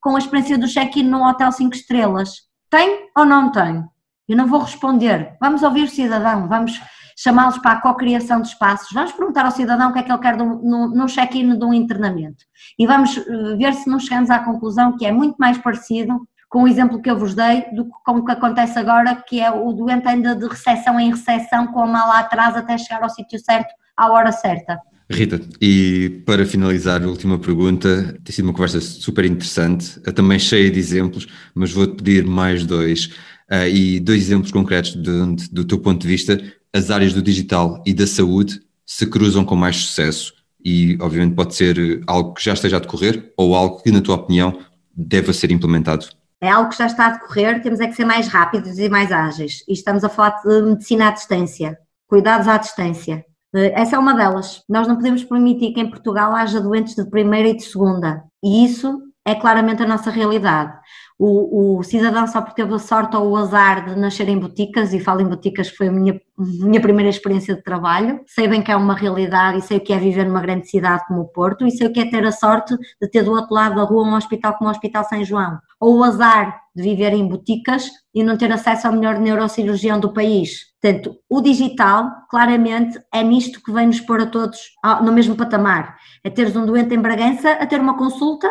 com 0.00 0.16
a 0.16 0.18
experiência 0.18 0.58
do 0.58 0.68
check-in 0.68 1.04
num 1.04 1.24
hotel 1.24 1.50
5 1.52 1.74
estrelas. 1.74 2.30
Tem 2.70 3.08
ou 3.16 3.24
não 3.24 3.50
tem? 3.50 3.84
Eu 4.28 4.36
não 4.36 4.46
vou 4.46 4.60
responder. 4.60 5.36
Vamos 5.40 5.62
ouvir 5.62 5.84
o 5.84 5.88
cidadão, 5.88 6.48
vamos 6.48 6.80
chamá-los 7.16 7.58
para 7.58 7.72
a 7.72 7.80
cocriação 7.80 8.40
de 8.40 8.48
espaços, 8.48 8.92
vamos 8.92 9.10
perguntar 9.10 9.44
ao 9.44 9.50
cidadão 9.50 9.90
o 9.90 9.92
que 9.92 9.98
é 9.98 10.02
que 10.04 10.12
ele 10.12 10.20
quer 10.20 10.36
no 10.36 11.06
check-in 11.06 11.58
de 11.58 11.64
um 11.64 11.74
internamento 11.74 12.44
e 12.78 12.86
vamos 12.86 13.16
eh, 13.16 13.56
ver 13.56 13.74
se 13.74 13.90
não 13.90 13.98
chegamos 13.98 14.30
à 14.30 14.38
conclusão 14.38 14.96
que 14.96 15.04
é 15.04 15.10
muito 15.10 15.34
mais 15.36 15.58
parecido 15.58 16.16
com 16.48 16.62
o 16.62 16.68
exemplo 16.68 17.02
que 17.02 17.10
eu 17.10 17.18
vos 17.18 17.34
dei 17.34 17.66
do 17.72 17.84
que 17.86 17.90
com 18.04 18.12
o 18.12 18.24
que 18.24 18.32
acontece 18.32 18.78
agora, 18.78 19.16
que 19.16 19.40
é 19.40 19.50
o 19.50 19.72
doente 19.72 20.06
ainda 20.06 20.34
de 20.34 20.46
recepção 20.46 20.98
em 20.98 21.10
recepção 21.10 21.66
com 21.66 21.80
a 21.80 21.86
mala 21.86 22.20
atrás 22.20 22.56
até 22.56 22.78
chegar 22.78 23.02
ao 23.02 23.10
sítio 23.10 23.38
certo 23.38 23.74
à 23.96 24.10
hora 24.10 24.30
certa. 24.30 24.80
Rita, 25.10 25.40
e 25.60 26.22
para 26.26 26.44
finalizar, 26.44 27.02
a 27.02 27.08
última 27.08 27.38
pergunta, 27.38 28.18
tem 28.22 28.34
sido 28.34 28.44
uma 28.44 28.52
conversa 28.52 28.78
super 28.80 29.24
interessante, 29.24 29.98
também 30.12 30.38
cheia 30.38 30.70
de 30.70 30.78
exemplos, 30.78 31.26
mas 31.54 31.72
vou-te 31.72 31.96
pedir 31.96 32.26
mais 32.26 32.66
dois, 32.66 33.06
uh, 33.50 33.66
e 33.72 34.00
dois 34.00 34.20
exemplos 34.20 34.52
concretos 34.52 34.94
de 34.94 35.48
do 35.50 35.64
teu 35.64 35.78
ponto 35.78 36.02
de 36.02 36.08
vista, 36.08 36.38
as 36.74 36.90
áreas 36.90 37.14
do 37.14 37.22
digital 37.22 37.82
e 37.86 37.94
da 37.94 38.06
saúde 38.06 38.60
se 38.84 39.06
cruzam 39.06 39.44
com 39.44 39.56
mais 39.56 39.76
sucesso, 39.76 40.34
e 40.62 40.98
obviamente 41.00 41.34
pode 41.34 41.54
ser 41.54 42.02
algo 42.06 42.34
que 42.34 42.44
já 42.44 42.52
esteja 42.52 42.76
a 42.76 42.80
decorrer, 42.80 43.32
ou 43.34 43.54
algo 43.54 43.82
que, 43.82 43.90
na 43.90 44.02
tua 44.02 44.16
opinião, 44.16 44.58
deva 44.94 45.32
ser 45.32 45.50
implementado. 45.50 46.06
É 46.40 46.50
algo 46.50 46.68
que 46.68 46.76
já 46.76 46.86
está 46.86 47.06
a 47.06 47.10
decorrer, 47.12 47.62
temos 47.62 47.80
é 47.80 47.86
que 47.86 47.94
ser 47.94 48.04
mais 48.04 48.28
rápidos 48.28 48.78
e 48.78 48.88
mais 48.90 49.10
ágeis, 49.10 49.64
e 49.66 49.72
estamos 49.72 50.04
a 50.04 50.08
falar 50.10 50.42
de 50.42 50.62
medicina 50.62 51.08
à 51.08 51.10
distância, 51.12 51.78
cuidados 52.06 52.46
à 52.46 52.58
distância, 52.58 53.14
eh, 53.14 53.37
essa 53.54 53.96
é 53.96 53.98
uma 53.98 54.14
delas. 54.14 54.62
Nós 54.68 54.86
não 54.86 54.96
podemos 54.96 55.24
permitir 55.24 55.72
que 55.72 55.80
em 55.80 55.88
Portugal 55.88 56.34
haja 56.34 56.60
doentes 56.60 56.94
de 56.94 57.08
primeira 57.08 57.48
e 57.48 57.56
de 57.56 57.62
segunda. 57.64 58.24
E 58.42 58.64
isso 58.64 59.02
é 59.24 59.34
claramente 59.34 59.82
a 59.82 59.86
nossa 59.86 60.10
realidade. 60.10 60.78
O, 61.18 61.78
o, 61.78 61.82
cidadão 61.82 62.28
só 62.28 62.40
porque 62.40 62.62
teve 62.62 62.72
a 62.72 62.78
sorte 62.78 63.16
ou 63.16 63.30
o 63.30 63.36
azar 63.36 63.86
de 63.86 63.98
nascer 63.98 64.28
em 64.28 64.38
boticas, 64.38 64.92
e 64.92 65.00
falo 65.00 65.20
em 65.20 65.26
boticas 65.26 65.68
foi 65.68 65.88
a 65.88 65.92
minha, 65.92 66.20
minha 66.38 66.80
primeira 66.80 67.10
experiência 67.10 67.56
de 67.56 67.62
trabalho, 67.62 68.20
sei 68.24 68.46
bem 68.46 68.62
que 68.62 68.70
é 68.70 68.76
uma 68.76 68.94
realidade 68.94 69.58
e 69.58 69.62
sei 69.62 69.78
o 69.78 69.80
que 69.80 69.92
é 69.92 69.98
viver 69.98 70.26
numa 70.26 70.40
grande 70.40 70.70
cidade 70.70 71.04
como 71.08 71.22
o 71.22 71.28
Porto 71.28 71.66
e 71.66 71.72
sei 71.72 71.88
o 71.88 71.92
que 71.92 71.98
é 71.98 72.08
ter 72.08 72.24
a 72.24 72.30
sorte 72.30 72.76
de 73.02 73.10
ter 73.10 73.24
do 73.24 73.32
outro 73.32 73.52
lado 73.52 73.74
da 73.74 73.82
rua 73.82 74.04
um 74.04 74.14
hospital 74.14 74.54
como 74.54 74.68
o 74.68 74.70
Hospital 74.70 75.02
São 75.04 75.24
João. 75.24 75.58
Ou 75.80 75.98
o 75.98 76.04
azar 76.04 76.60
de 76.74 76.82
viver 76.84 77.12
em 77.12 77.26
boticas 77.26 77.90
e 78.14 78.22
não 78.22 78.36
ter 78.36 78.52
acesso 78.52 78.86
ao 78.86 78.92
melhor 78.92 79.18
neurocirurgião 79.18 79.98
do 79.98 80.12
país. 80.12 80.68
Portanto, 80.80 81.16
o 81.28 81.40
digital, 81.40 82.08
claramente, 82.30 82.96
é 83.12 83.24
nisto 83.24 83.60
que 83.60 83.72
vem 83.72 83.88
nos 83.88 84.00
pôr 84.00 84.20
a 84.20 84.26
todos 84.26 84.60
no 85.02 85.10
mesmo 85.10 85.34
patamar. 85.34 85.96
É 86.22 86.30
teres 86.30 86.54
um 86.54 86.64
doente 86.64 86.94
em 86.94 87.00
Bragança 87.00 87.50
a 87.50 87.66
ter 87.66 87.80
uma 87.80 87.98
consulta 87.98 88.48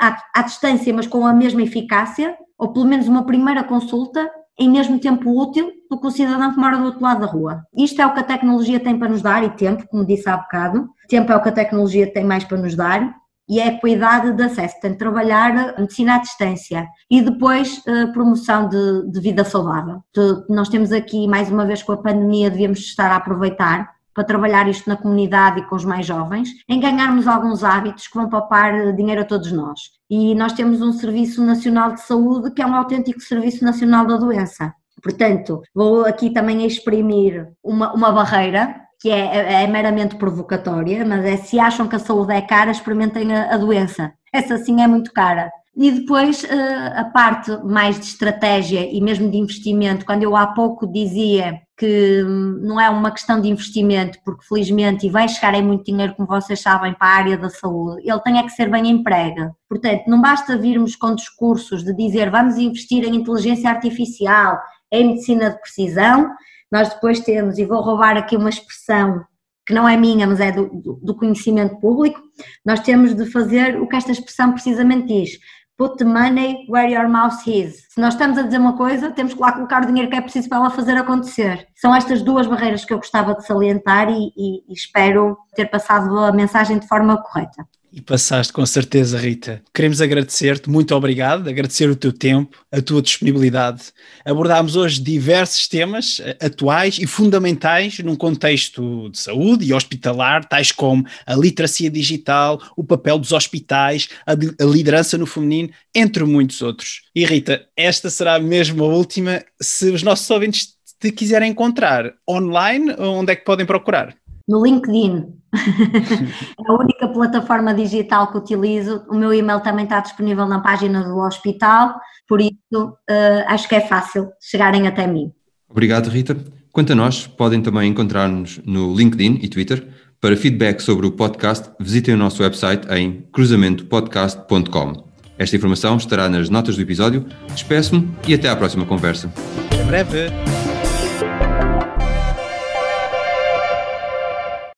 à, 0.00 0.16
à 0.34 0.42
distância, 0.42 0.92
mas 0.92 1.06
com 1.06 1.26
a 1.26 1.32
mesma 1.32 1.62
eficácia, 1.62 2.36
ou 2.58 2.72
pelo 2.72 2.86
menos 2.86 3.08
uma 3.08 3.24
primeira 3.24 3.62
consulta 3.62 4.28
em 4.58 4.68
mesmo 4.68 4.98
tempo 4.98 5.30
útil 5.30 5.70
do 5.88 6.00
que 6.00 6.06
o 6.06 6.10
cidadão 6.10 6.52
que 6.52 6.58
mora 6.58 6.76
do 6.76 6.84
outro 6.84 7.00
lado 7.00 7.20
da 7.20 7.26
rua. 7.26 7.62
Isto 7.76 8.02
é 8.02 8.06
o 8.06 8.12
que 8.12 8.20
a 8.20 8.24
tecnologia 8.24 8.80
tem 8.80 8.98
para 8.98 9.08
nos 9.08 9.22
dar 9.22 9.44
e 9.44 9.50
tempo, 9.50 9.86
como 9.88 10.04
disse 10.04 10.28
há 10.28 10.36
bocado. 10.36 10.88
Tempo 11.08 11.32
é 11.32 11.36
o 11.36 11.42
que 11.42 11.48
a 11.48 11.52
tecnologia 11.52 12.12
tem 12.12 12.24
mais 12.24 12.44
para 12.44 12.58
nos 12.58 12.74
dar. 12.74 13.14
e 13.48 13.62
a 13.62 13.68
equidade 13.68 14.34
de 14.34 14.42
acesso, 14.42 14.74
portanto, 14.74 14.98
trabalhar 14.98 15.78
medicina 15.78 16.16
à 16.16 16.18
distância 16.18 16.86
e 17.10 17.22
depois 17.22 17.78
uh, 17.78 18.12
promoção 18.12 18.68
de, 18.68 19.10
de, 19.10 19.20
vida 19.20 19.42
saudável. 19.42 20.02
De, 20.14 20.44
nós 20.50 20.68
temos 20.68 20.92
aqui, 20.92 21.26
mais 21.26 21.50
uma 21.50 21.64
vez 21.64 21.82
com 21.82 21.92
a 21.92 21.96
pandemia, 21.96 22.50
devíamos 22.50 22.80
estar 22.80 23.10
a 23.10 23.16
aproveitar 23.16 23.88
para 24.18 24.24
trabalhar 24.24 24.68
isto 24.68 24.88
na 24.88 24.96
comunidade 24.96 25.60
e 25.60 25.64
com 25.66 25.76
os 25.76 25.84
mais 25.84 26.04
jovens, 26.04 26.48
em 26.68 26.80
ganharmos 26.80 27.28
alguns 27.28 27.62
hábitos 27.62 28.08
que 28.08 28.16
vão 28.16 28.28
papar 28.28 28.92
dinheiro 28.92 29.20
a 29.20 29.24
todos 29.24 29.52
nós. 29.52 29.78
E 30.10 30.34
nós 30.34 30.52
temos 30.54 30.82
um 30.82 30.90
Serviço 30.90 31.40
Nacional 31.44 31.92
de 31.92 32.00
Saúde 32.00 32.50
que 32.50 32.60
é 32.60 32.66
um 32.66 32.74
autêntico 32.74 33.20
Serviço 33.20 33.64
Nacional 33.64 34.04
da 34.04 34.16
Doença. 34.16 34.74
Portanto, 35.00 35.62
vou 35.72 36.04
aqui 36.04 36.30
também 36.30 36.66
exprimir 36.66 37.46
uma, 37.62 37.92
uma 37.92 38.10
barreira 38.10 38.74
que 39.00 39.08
é, 39.08 39.20
é, 39.20 39.62
é, 39.62 39.66
meramente 39.68 40.16
provocatória, 40.16 41.06
mas 41.06 41.24
é 41.24 41.36
se 41.36 41.60
acham 41.60 41.86
que 41.86 41.94
a 41.94 42.00
saúde 42.00 42.32
é 42.32 42.40
cara, 42.40 42.72
experimentem 42.72 43.32
a, 43.32 43.54
a 43.54 43.56
doença. 43.56 44.12
Essa 44.32 44.58
sim 44.58 44.82
é 44.82 44.88
muito 44.88 45.12
cara. 45.12 45.48
E 45.80 45.92
depois 45.92 46.42
eh, 46.42 46.92
a 46.96 47.04
parte 47.04 47.56
mais 47.64 48.00
de 48.00 48.06
estratégia 48.06 48.92
e 48.92 49.00
mesmo 49.00 49.30
de 49.30 49.38
investimento, 49.38 50.04
quando 50.04 50.24
eu 50.24 50.34
há 50.34 50.48
pouco 50.48 50.90
dizia 50.90 51.62
que 51.76 52.20
hum, 52.24 52.58
não 52.62 52.80
é 52.80 52.90
uma 52.90 53.12
questão 53.12 53.40
de 53.40 53.48
investimento, 53.48 54.18
porque 54.24 54.44
felizmente 54.44 55.06
e 55.06 55.10
vai 55.10 55.28
chegar 55.28 55.54
em 55.54 55.62
muito 55.62 55.84
dinheiro, 55.84 56.16
como 56.16 56.26
vocês 56.26 56.60
sabem, 56.60 56.94
para 56.94 57.06
a 57.06 57.14
área 57.14 57.38
da 57.38 57.48
saúde, 57.48 58.02
ele 58.04 58.20
tem 58.22 58.40
é 58.40 58.42
que 58.42 58.50
ser 58.50 58.68
bem 58.68 58.90
emprega. 58.90 59.54
Portanto, 59.68 60.02
não 60.08 60.20
basta 60.20 60.58
virmos 60.58 60.96
com 60.96 61.14
discursos 61.14 61.84
de 61.84 61.94
dizer 61.94 62.28
vamos 62.28 62.58
investir 62.58 63.04
em 63.04 63.14
inteligência 63.14 63.70
artificial, 63.70 64.58
em 64.90 65.06
medicina 65.06 65.50
de 65.50 65.60
precisão, 65.60 66.28
nós 66.72 66.88
depois 66.88 67.20
temos, 67.20 67.56
e 67.56 67.64
vou 67.64 67.80
roubar 67.80 68.16
aqui 68.16 68.36
uma 68.36 68.50
expressão 68.50 69.24
que 69.68 69.74
não 69.74 69.86
é 69.86 69.98
minha, 69.98 70.26
mas 70.26 70.40
é 70.40 70.50
do, 70.50 70.98
do, 71.02 71.14
conhecimento 71.14 71.78
público, 71.78 72.18
nós 72.64 72.80
temos 72.80 73.14
de 73.14 73.26
fazer 73.26 73.78
o 73.78 73.86
que 73.86 73.96
esta 73.96 74.10
expressão 74.10 74.52
precisamente 74.52 75.08
diz. 75.08 75.38
Put 75.78 75.96
the 75.96 76.04
money 76.04 76.66
where 76.68 76.90
your 76.90 77.08
mouth 77.08 77.46
is. 77.46 77.86
Se 77.88 78.00
nós 78.00 78.14
estamos 78.14 78.36
a 78.36 78.42
dizer 78.42 78.58
uma 78.58 78.76
coisa, 78.76 79.12
temos 79.12 79.32
que 79.32 79.40
lá 79.40 79.52
colocar 79.52 79.84
o 79.84 79.86
dinheiro 79.86 80.10
que 80.10 80.16
é 80.16 80.20
preciso 80.20 80.48
para 80.48 80.58
ela 80.58 80.70
fazer 80.70 80.96
acontecer. 80.96 81.68
São 81.76 81.94
estas 81.94 82.20
duas 82.20 82.48
barreiras 82.48 82.84
que 82.84 82.92
eu 82.92 82.96
gostava 82.96 83.32
de 83.36 83.46
salientar 83.46 84.10
e, 84.10 84.32
e, 84.36 84.64
e 84.68 84.72
espero 84.72 85.38
ter 85.54 85.66
passado 85.66 86.18
a 86.18 86.32
mensagem 86.32 86.80
de 86.80 86.88
forma 86.88 87.22
correta. 87.22 87.64
E 87.90 88.02
passaste 88.02 88.52
com 88.52 88.66
certeza, 88.66 89.18
Rita. 89.18 89.62
Queremos 89.72 90.02
agradecer-te, 90.02 90.68
muito 90.68 90.94
obrigado, 90.94 91.48
agradecer 91.48 91.88
o 91.88 91.96
teu 91.96 92.12
tempo, 92.12 92.62
a 92.70 92.82
tua 92.82 93.00
disponibilidade. 93.00 93.84
Abordámos 94.26 94.76
hoje 94.76 95.00
diversos 95.00 95.66
temas 95.66 96.20
eh, 96.20 96.36
atuais 96.38 96.98
e 96.98 97.06
fundamentais 97.06 97.98
num 98.00 98.14
contexto 98.14 99.08
de 99.08 99.18
saúde 99.18 99.64
e 99.64 99.72
hospitalar, 99.72 100.44
tais 100.44 100.70
como 100.70 101.06
a 101.26 101.34
literacia 101.34 101.90
digital, 101.90 102.60
o 102.76 102.84
papel 102.84 103.18
dos 103.18 103.32
hospitais, 103.32 104.10
a, 104.26 104.32
a 104.32 104.66
liderança 104.66 105.16
no 105.16 105.24
feminino, 105.24 105.70
entre 105.94 106.24
muitos 106.24 106.60
outros. 106.60 107.04
E 107.14 107.24
Rita, 107.24 107.66
esta 107.74 108.10
será 108.10 108.38
mesmo 108.38 108.84
a 108.84 108.88
última. 108.88 109.42
Se 109.62 109.90
os 109.90 110.02
nossos 110.02 110.28
ouvintes 110.28 110.74
te 111.00 111.10
quiserem 111.10 111.52
encontrar 111.52 112.12
online, 112.28 112.94
onde 112.98 113.32
é 113.32 113.36
que 113.36 113.44
podem 113.44 113.64
procurar? 113.64 114.14
No 114.48 114.64
LinkedIn 114.64 115.26
é 115.54 116.70
a 116.70 116.72
única 116.72 117.08
plataforma 117.08 117.74
digital 117.74 118.30
que 118.30 118.38
utilizo. 118.38 119.02
O 119.08 119.14
meu 119.14 119.32
e-mail 119.32 119.60
também 119.60 119.84
está 119.84 120.00
disponível 120.00 120.46
na 120.46 120.60
página 120.60 121.02
do 121.02 121.18
hospital, 121.18 122.00
por 122.26 122.40
isso 122.40 122.54
uh, 122.74 123.44
acho 123.46 123.68
que 123.68 123.74
é 123.74 123.80
fácil 123.80 124.30
chegarem 124.40 124.86
até 124.86 125.06
mim. 125.06 125.30
Obrigado, 125.68 126.08
Rita. 126.08 126.36
Quanto 126.72 126.92
a 126.92 126.96
nós, 126.96 127.26
podem 127.26 127.60
também 127.60 127.90
encontrar-nos 127.90 128.60
no 128.64 128.94
LinkedIn 128.94 129.40
e 129.42 129.48
Twitter. 129.48 129.86
Para 130.20 130.36
feedback 130.36 130.80
sobre 130.80 131.06
o 131.06 131.12
podcast, 131.12 131.70
visitem 131.78 132.14
o 132.14 132.18
nosso 132.18 132.42
website 132.42 132.88
em 132.90 133.22
cruzamentoPodcast.com. 133.32 135.08
Esta 135.38 135.56
informação 135.56 135.96
estará 135.96 136.28
nas 136.28 136.50
notas 136.50 136.74
do 136.74 136.82
episódio. 136.82 137.24
Despeço-me 137.52 138.10
e 138.26 138.34
até 138.34 138.48
à 138.48 138.56
próxima 138.56 138.84
conversa. 138.84 139.32
Até 139.70 139.84
breve. 139.84 140.67